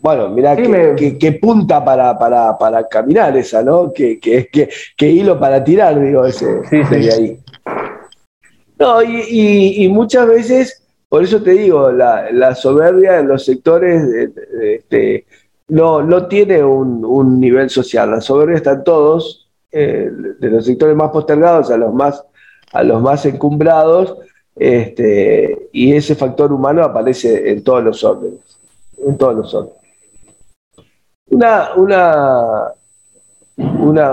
[0.00, 3.92] Bueno, mira qué, punta para, para, para, caminar esa, ¿no?
[3.92, 7.10] Que, que, hilo para tirar, digo, ese, sí, sí.
[7.10, 7.38] ahí.
[8.78, 14.02] No, y, muchas veces, por eso te digo, la, soberbia en los sectores
[14.62, 15.26] este,
[15.68, 18.10] no, no tiene un, nivel social.
[18.10, 22.24] La soberbia está en todos, eh, de los sectores más postergados a los más,
[22.72, 24.16] a los más encumbrados,
[24.56, 28.40] este, y ese factor humano aparece en todos los órdenes.
[29.06, 29.79] En todos los órdenes.
[31.30, 32.72] Una, una,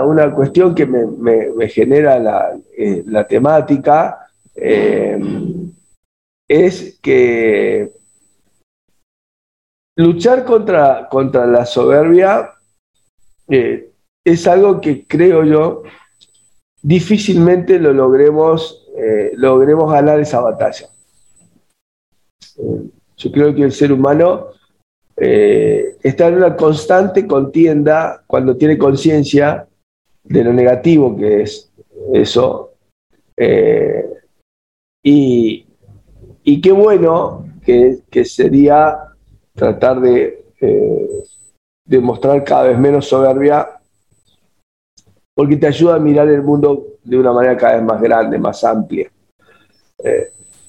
[0.04, 5.20] una, cuestión que me, genera la, eh, temática eh,
[6.48, 7.92] es que
[9.96, 12.52] luchar contra, contra la soberbia
[13.48, 13.90] eh,
[14.24, 15.82] es algo que creo yo
[16.82, 18.86] difícilmente lo logremos,
[19.34, 20.86] logremos ganar esa batalla.
[23.16, 24.57] yo creo que el ser humano
[25.20, 29.66] eh, está en una constante contienda cuando tiene conciencia
[30.22, 31.70] de lo negativo que es
[32.12, 32.72] eso.
[33.36, 34.04] Eh,
[35.02, 35.66] y,
[36.60, 38.98] qué bueno que, sería
[39.54, 41.08] tratar de eh,
[41.84, 43.68] demostrar cada vez menos soberbia,
[45.34, 48.64] porque te ayuda a mirar el mundo de una manera cada vez más grande, más
[48.64, 49.10] amplia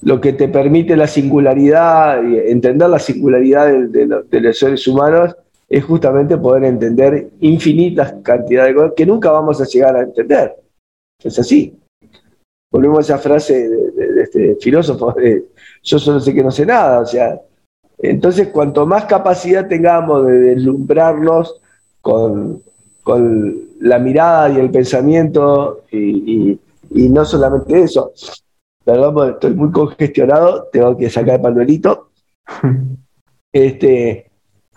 [0.02, 5.36] lo que te permite la singularidad entender la singularidad de, los seres humanos
[5.68, 10.56] es justamente poder entender infinitas cantidades de cosas que nunca vamos a llegar a entender.
[11.22, 11.78] Es así.
[12.72, 15.16] Volvemos a esa frase de, este filósofo
[15.84, 17.02] yo solo sé que no sé nada.
[17.02, 17.40] O sea,
[17.98, 21.60] entonces cuanto más capacidad tengamos de deslumbrarnos
[22.02, 22.64] con,
[23.82, 26.60] la mirada y el pensamiento y
[26.92, 28.12] no solamente eso,
[28.90, 32.10] perdón, estoy muy congestionado, tengo que sacar el panuelito.
[33.52, 34.30] Este,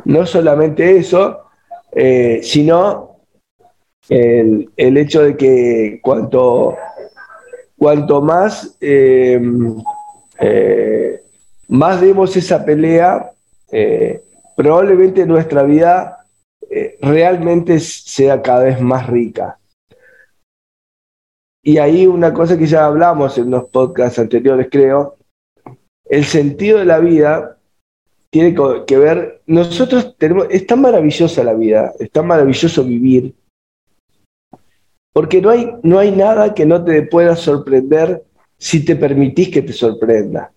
[0.07, 1.43] no solamente eso,
[1.95, 3.19] eh, sino
[4.09, 6.79] el, hecho de que cuanto,
[7.77, 9.77] cuanto más, em,
[10.41, 11.21] eh,
[11.69, 13.31] más demos esa pelea,
[13.71, 14.23] eh,
[14.57, 16.25] probablemente nuestra vida
[17.03, 19.59] realmente sea cada vez más rica.
[21.63, 25.17] Y ahí una cosa que ya hablamos en los podcasts anteriores, creo,
[26.05, 27.57] el sentido de la vida
[28.31, 28.55] tiene
[28.87, 33.35] que ver, nosotros tenemos, es tan maravillosa la vida, es tan maravilloso vivir,
[35.13, 38.25] porque no hay, no hay nada que no te pueda sorprender
[38.57, 40.51] si te permitís que te sorprenda.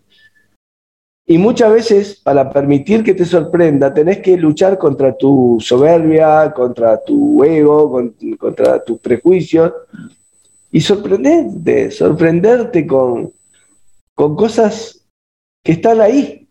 [1.28, 7.03] Y muchas veces, para permitir que te sorprenda, tenés que luchar contra tu soberbia, contra
[7.03, 7.91] tu ego,
[8.38, 9.74] contra tus prejuicios,
[10.76, 13.32] y sorprenderte, sorprenderte con,
[14.13, 15.07] con cosas
[15.63, 16.49] que están ahí,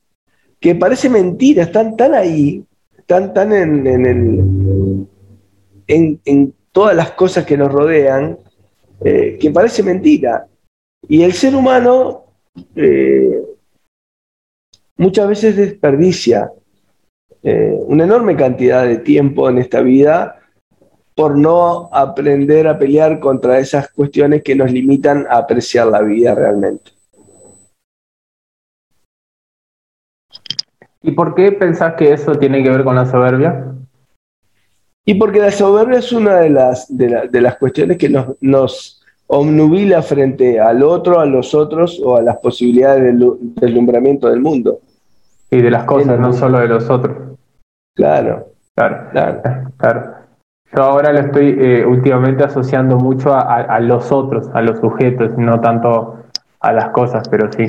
[0.59, 2.64] que parece mentira, están tan ahí,
[2.97, 3.87] están tan en,
[5.87, 8.39] en, en, todas las cosas que nos rodean,
[9.05, 10.47] eh, que parece mentira.
[11.07, 12.25] Y el ser humano
[12.75, 13.43] eh,
[14.97, 16.51] muchas veces desperdicia
[17.43, 20.41] eh, una enorme cantidad de tiempo en esta vida
[21.15, 26.35] por no aprender a pelear contra esas cuestiones que nos limitan a apreciar la vida
[26.35, 26.91] realmente.
[31.03, 33.75] ¿Y por qué pensás que eso tiene que ver con la soberbia?
[35.05, 40.03] Y porque la soberbia es una de las, de, las cuestiones que nos, nos omnubila
[40.03, 44.81] frente al otro, a los otros o a las posibilidades del deslumbramiento del mundo.
[45.51, 47.37] Y de las cosas, no solo de los otros.
[47.95, 48.49] Claro.
[48.75, 49.11] Claro.
[49.12, 49.43] Claro.
[49.77, 50.24] claro.
[50.75, 55.61] Yo ahora lo estoy eh, últimamente asociando mucho a, los otros, a los sujetos, no
[55.61, 56.25] tanto
[56.61, 57.66] a las cosas, pero sí.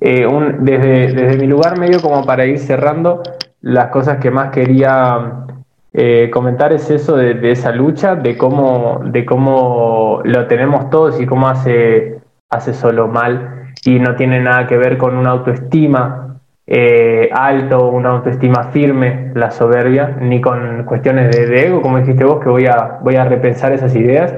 [0.00, 0.26] Eh,
[0.60, 3.22] desde, desde mi lugar medio como para ir cerrando,
[3.60, 5.44] las cosas que más quería
[5.92, 11.26] eh, comentar es eso de, esa lucha, de cómo, de cómo lo tenemos todos y
[11.26, 16.37] cómo hace, hace solo mal y no tiene nada que ver con una autoestima
[16.70, 22.42] eh, alto, una autoestima firme, la soberbia, ni con cuestiones de, ego, como dijiste vos,
[22.42, 24.34] que voy a, voy a repensar esas ideas.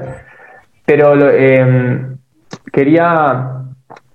[0.85, 2.17] Pero em,
[2.71, 3.63] quería,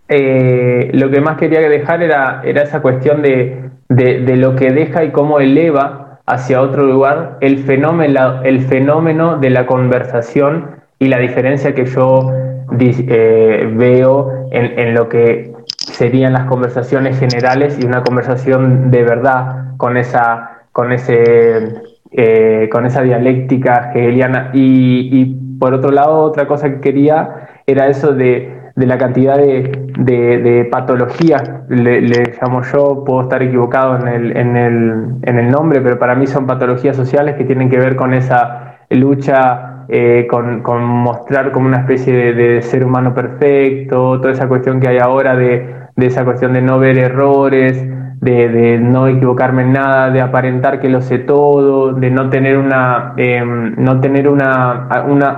[0.09, 5.05] eh, lo que más quería dejar era, era esa cuestión de, de, lo que deja
[5.05, 11.19] y cómo eleva hacia otro lugar el fenómeno, el fenómeno de la conversación y la
[11.19, 12.33] diferencia que yo
[12.81, 15.53] eh, veo en, en, lo que
[15.93, 22.87] serían las conversaciones generales y una conversación de verdad con esa, con ese, eh, con
[22.87, 24.51] esa dialéctica hegeliana.
[24.53, 29.39] Y, y, por otro lado, otra cosa que quería era eso de, de la cantidad
[29.39, 35.51] de, de, patologías, le, llamo yo, puedo estar equivocado en el, en, el, en el
[35.51, 40.27] nombre, pero para mí son patologías sociales que tienen que ver con esa lucha eh,
[40.29, 45.37] con, mostrar como una especie de, ser humano perfecto, toda esa cuestión que hay ahora
[45.37, 47.83] de, esa cuestión de no ver errores,
[48.21, 53.15] de, no equivocarme en nada, de aparentar que lo sé todo, de no tener una,
[53.17, 54.89] em, no tener una,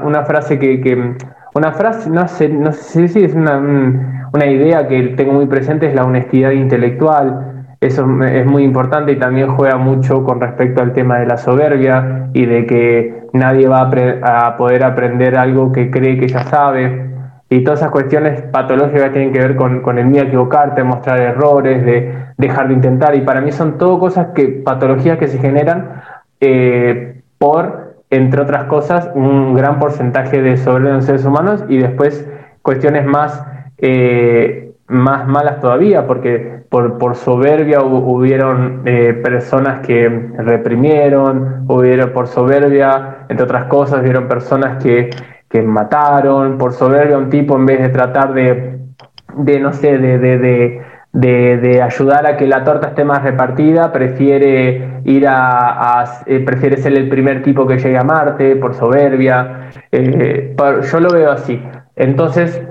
[0.03, 1.16] una, frase que,
[1.55, 3.59] una frase, no sé, no sé si es una,
[4.32, 7.47] una idea que tengo muy presente, es la honestidad intelectual.
[7.81, 12.29] Eso es muy importante y también juega mucho con respecto al tema de la soberbia
[12.33, 17.07] y de que nadie va a, poder aprender algo que cree que ya sabe.
[17.51, 21.85] Y todas esas cuestiones patológicas tienen que ver con, el miedo a equivocarte, mostrar errores,
[21.85, 23.14] de dejar de intentar.
[23.14, 26.03] Y para mí son todo cosas que, patologías que se generan
[26.41, 32.29] eh, por, entre otras cosas, un gran porcentaje de soberbia en seres humanos y después
[32.62, 33.47] cuestiones más
[33.79, 40.09] eh, más malas todavía, porque por, por soberbia hubieron eh, personas que
[40.39, 45.11] reprimieron, hubieron por soberbia, entre otras cosas, hubieron personas que,
[45.49, 48.78] que mataron, por soberbia un tipo en vez de tratar de,
[49.36, 50.82] de no sé, de, de,
[51.12, 56.97] de, ayudar a que la torta esté más repartida, prefiere ir a, eh, prefiere ser
[56.97, 59.70] el primer tipo que llegue a Marte por soberbia.
[59.93, 60.57] Eh,
[60.91, 61.62] yo lo veo así.
[61.97, 62.62] Entonces,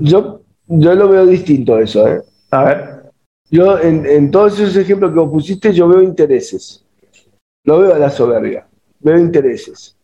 [0.00, 0.37] yo
[0.68, 2.22] yo lo veo distinto eso, ¿eh?
[2.50, 3.12] A ver.
[3.50, 6.84] Yo, en, todos esos ejemplos que vos pusiste, yo veo intereses.
[7.64, 8.66] No veo a la soberbia.
[9.00, 9.96] Veo intereses.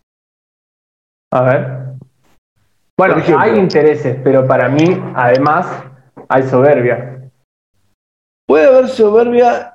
[1.30, 1.84] A ver.
[2.96, 4.84] Bueno, hay intereses, pero para mí,
[5.14, 5.84] además,
[6.28, 7.30] hay soberbia.
[8.46, 9.74] Puede haber soberbia,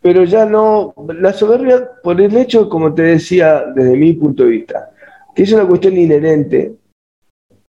[0.00, 0.94] pero ya no.
[1.14, 4.90] La soberbia, por el hecho, como te decía, desde mi punto de vista,
[5.34, 6.74] que es una cuestión inherente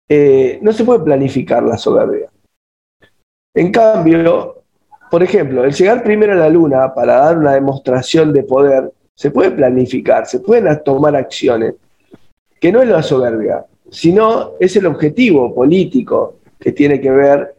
[0.08, 2.30] eh, no se puede planificar la soberbia.
[3.54, 4.62] En cambio,
[5.10, 9.30] por ejemplo, el llegar primero a la luna para dar una demostración de poder, se
[9.30, 11.74] puede planificar, se pueden tomar acciones,
[12.58, 17.54] que no es la soberbia, sino es el objetivo político que tiene que ver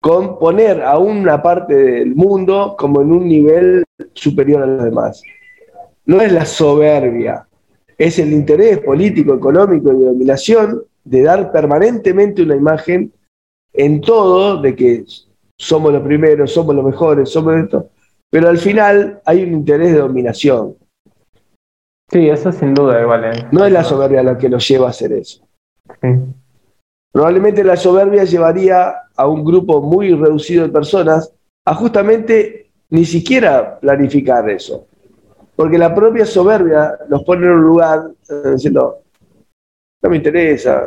[0.00, 5.22] con poner a una parte del mundo como en un nivel superior a los demás.
[6.06, 7.48] No es la soberbia,
[7.96, 13.12] es el interés político, económico y de dominación de dar permanentemente una imagen
[13.72, 15.04] en todo de que
[15.58, 17.90] somos los primeros, somos los mejores, somos esto,
[18.30, 20.76] pero al final hay un interés de dominación.
[22.10, 23.24] Sí, eso sin duda igual.
[23.24, 23.48] ¿eh?
[23.52, 25.46] No es la soberbia la que nos lleva a hacer eso.
[27.12, 31.32] Probablemente la soberbia llevaría a un grupo muy reducido de personas
[31.64, 34.86] a justamente ni siquiera planificar eso.
[35.56, 39.03] Porque la propia soberbia nos pone en un lugar eh, diciendo,
[40.04, 40.86] no me interesa.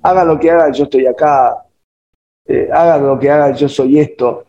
[0.00, 1.66] Hagan lo que hagan, yo estoy acá.
[2.46, 4.46] Eh, hagan lo que hagan, yo soy esto.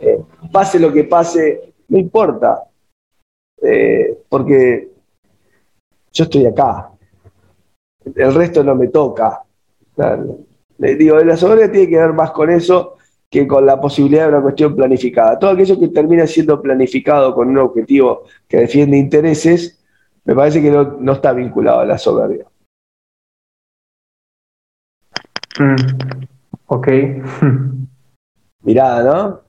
[0.00, 0.18] Eh,
[0.50, 2.64] pase lo que pase, no importa.
[3.62, 4.88] Eh, porque
[6.12, 6.90] yo estoy acá.
[8.04, 9.44] El resto no me toca.
[10.78, 12.96] Le digo, la soberbia tiene que ver más con eso
[13.30, 15.38] que con la posibilidad de una cuestión planificada.
[15.38, 19.80] Todo aquello que termina siendo planificado con un objetivo que defiende intereses,
[20.24, 22.44] me parece que no está vinculado a la soberbia.
[25.58, 25.76] Mm,
[26.66, 26.88] ok.
[28.62, 29.40] Mirada, ¿no?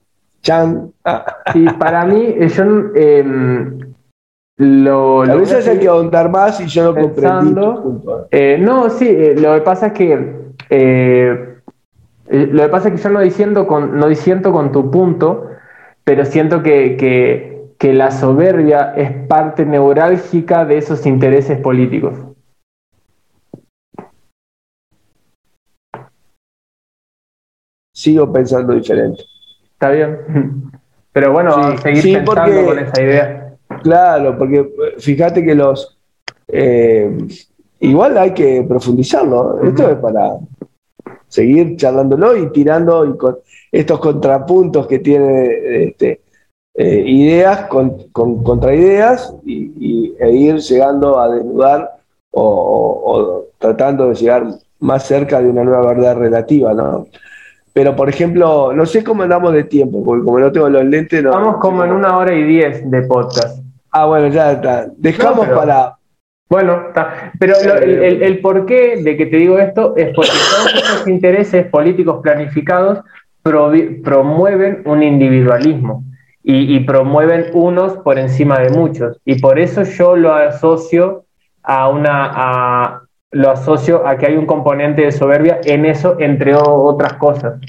[0.42, 0.94] Chan.
[1.54, 2.64] Sí, para mí, eh, yo
[2.96, 3.80] em,
[4.58, 7.56] lo, A veces hay que ahondar más y yo no comprendí.
[8.32, 11.58] Eh, no, sí, eh, lo que pasa es que
[12.30, 15.48] lo que pasa es que yo no diciendo con, no disiento con tu punto,
[16.04, 22.16] pero siento que, que, que la soberbia es parte neurálgica de esos intereses políticos.
[28.08, 29.24] Sigo pensando diferente.
[29.74, 30.18] Está bien.
[31.12, 33.58] Pero bueno, seguir pensando con esa idea.
[33.84, 34.70] Claro, porque
[35.00, 35.98] fíjate que los.
[36.48, 37.18] Eh,
[37.80, 39.62] igual hay que profundizarlo.
[39.64, 40.38] Esto es para
[41.28, 43.38] seguir charlándolo y tirando y con
[43.72, 46.22] estos contrapuntos que tiene este,
[46.76, 51.98] eh, ideas con, con contraideas y, e ir llegando a desnudar
[52.32, 54.48] o, tratando de llegar
[54.80, 57.08] más cerca de una nueva verdad relativa, ¿no?
[57.78, 61.22] Pero, por ejemplo, no sé cómo andamos de tiempo, porque como no tengo los lentes...
[61.22, 63.64] No, Estamos como en una hora y diez de podcast.
[63.92, 64.88] Ah, bueno, ya está.
[64.98, 65.96] Dejamos para...
[66.50, 67.32] Bueno, está.
[67.40, 72.20] Pero el, el, porqué de que te digo esto es porque todos esos intereses políticos
[72.24, 73.02] planificados
[73.44, 76.04] promueven un individualismo
[76.42, 79.22] y, y, promueven unos por encima de muchos.
[79.24, 81.26] Y por eso yo lo asocio
[81.62, 83.02] a una, a,
[83.32, 87.60] lo asocio a que hay un componente de soberbia en eso, entre otras cosas.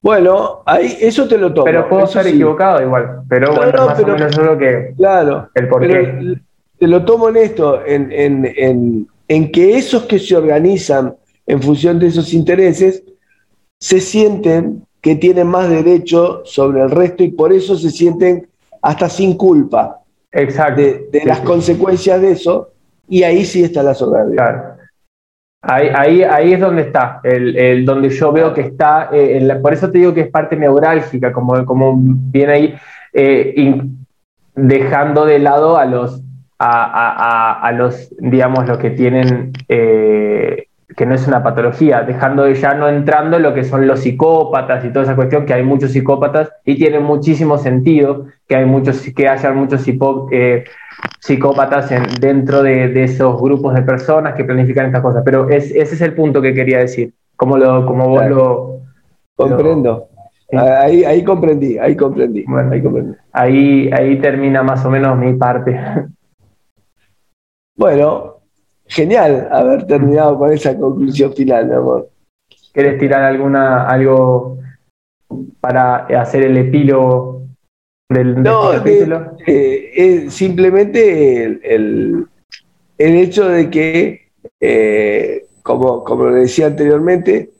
[0.00, 1.64] Bueno, ahí eso te lo tomo.
[1.64, 3.22] Pero puedo estar equivocado igual.
[3.28, 4.94] Pero bueno, más o menos yo lo que.
[4.96, 5.50] Claro.
[5.54, 6.36] El porqué.
[6.78, 11.98] te lo tomo en esto, en, en, en, que esos que se organizan en función
[11.98, 13.02] de esos intereses
[13.80, 18.48] se sienten que tienen más derecho sobre el resto y por eso se sienten
[18.82, 20.00] hasta sin culpa
[20.32, 20.82] Exacto.
[20.82, 22.70] de, las consecuencias de eso,
[23.08, 24.34] y ahí sí está la soberbia.
[24.34, 24.78] Claro.
[25.60, 29.90] Ahí, ahí, ahí es donde está, el, donde yo veo que está, eh, por eso
[29.90, 32.74] te digo que es parte neurálgica, como, como viene ahí,
[33.12, 33.82] eh,
[34.54, 36.22] dejando de lado a los,
[36.60, 40.67] a, a, los digamos, los que tienen eh,
[40.98, 44.00] que no es una patología, dejando de ya no entrando en lo que son los
[44.00, 48.66] psicópatas y toda esa cuestión, que hay muchos psicópatas y tiene muchísimo sentido que, hay
[48.66, 49.86] muchos, que haya muchos
[50.32, 50.64] eh,
[51.20, 51.88] psicópatas
[52.20, 55.22] dentro de, esos grupos de personas que planifican estas cosas.
[55.24, 58.80] Pero ese es el punto que quería decir, como, lo, como vos lo...
[59.36, 60.08] Comprendo.
[60.50, 62.44] Ahí, ahí comprendí, ahí comprendí.
[62.72, 63.16] ahí comprendí.
[63.30, 65.78] Ahí, ahí termina más o menos mi parte.
[67.76, 68.37] Bueno,
[68.88, 72.08] genial haber terminado con esa conclusión final, mi amor.
[72.72, 74.58] ¿Quieres tirar alguna, algo
[75.60, 77.42] para hacer el epílogo
[78.08, 79.36] del, no, capítulo?
[79.46, 82.26] Eh, es simplemente el,
[82.96, 87.50] hecho de que, eh, como, como decía anteriormente,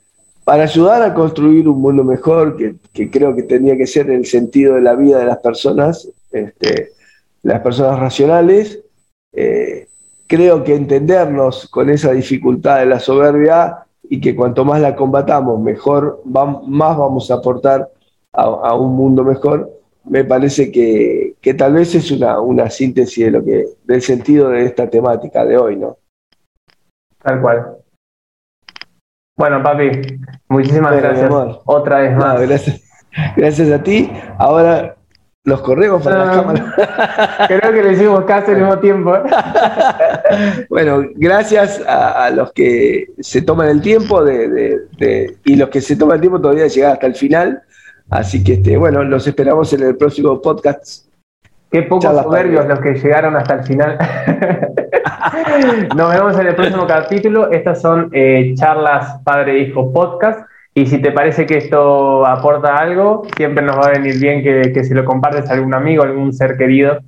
[0.44, 4.76] para ayudar a construir un mundo mejor, que, creo que tenía que ser el sentido
[4.76, 6.92] de la vida de las personas, este,
[7.42, 8.82] las personas racionales,
[9.34, 9.88] eh,
[10.28, 15.59] creo que entendernos con esa dificultad de la soberbia y que cuanto más la combatamos,
[15.59, 17.88] mejor, más vamos a aportar
[18.32, 19.70] a, un mundo mejor,
[20.05, 24.64] me parece que, tal vez es una, una, síntesis de lo que, del sentido de
[24.64, 25.96] esta temática de hoy, ¿no?
[27.22, 27.78] Tal cual.
[29.36, 29.90] Bueno, papi,
[30.48, 31.30] muchísimas gracias.
[31.64, 32.40] Otra vez más.
[32.40, 32.82] gracias,
[33.36, 34.10] gracias a ti.
[34.38, 34.98] Ahora
[35.49, 37.47] los corremos para la cámara.
[37.49, 39.16] Creo que le hicimos casi al mismo tiempo.
[39.16, 39.23] ¿eh?
[40.69, 44.79] bueno, gracias a, los que se toman el tiempo de,
[45.45, 47.62] y los que se toman el tiempo todavía de llegar hasta el final.
[48.11, 51.07] Así que, este, bueno, los esperamos en el próximo podcast.
[51.70, 53.99] Qué pocos soberbios los que llegaron hasta el final.
[55.97, 57.51] Nos vemos en el próximo capítulo.
[57.51, 60.49] Estas son eh, charlas padre-hijo podcast.
[60.78, 64.72] Y si te parece que esto aporta algo, siempre nos va a venir bien que,
[64.72, 67.00] que si lo compartes a algún amigo, algún ser querido,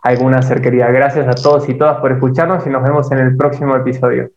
[0.00, 0.92] alguna ser querida.
[0.92, 4.30] Gracias a todos y todas por escucharnos y nos vemos en el próximo episodio.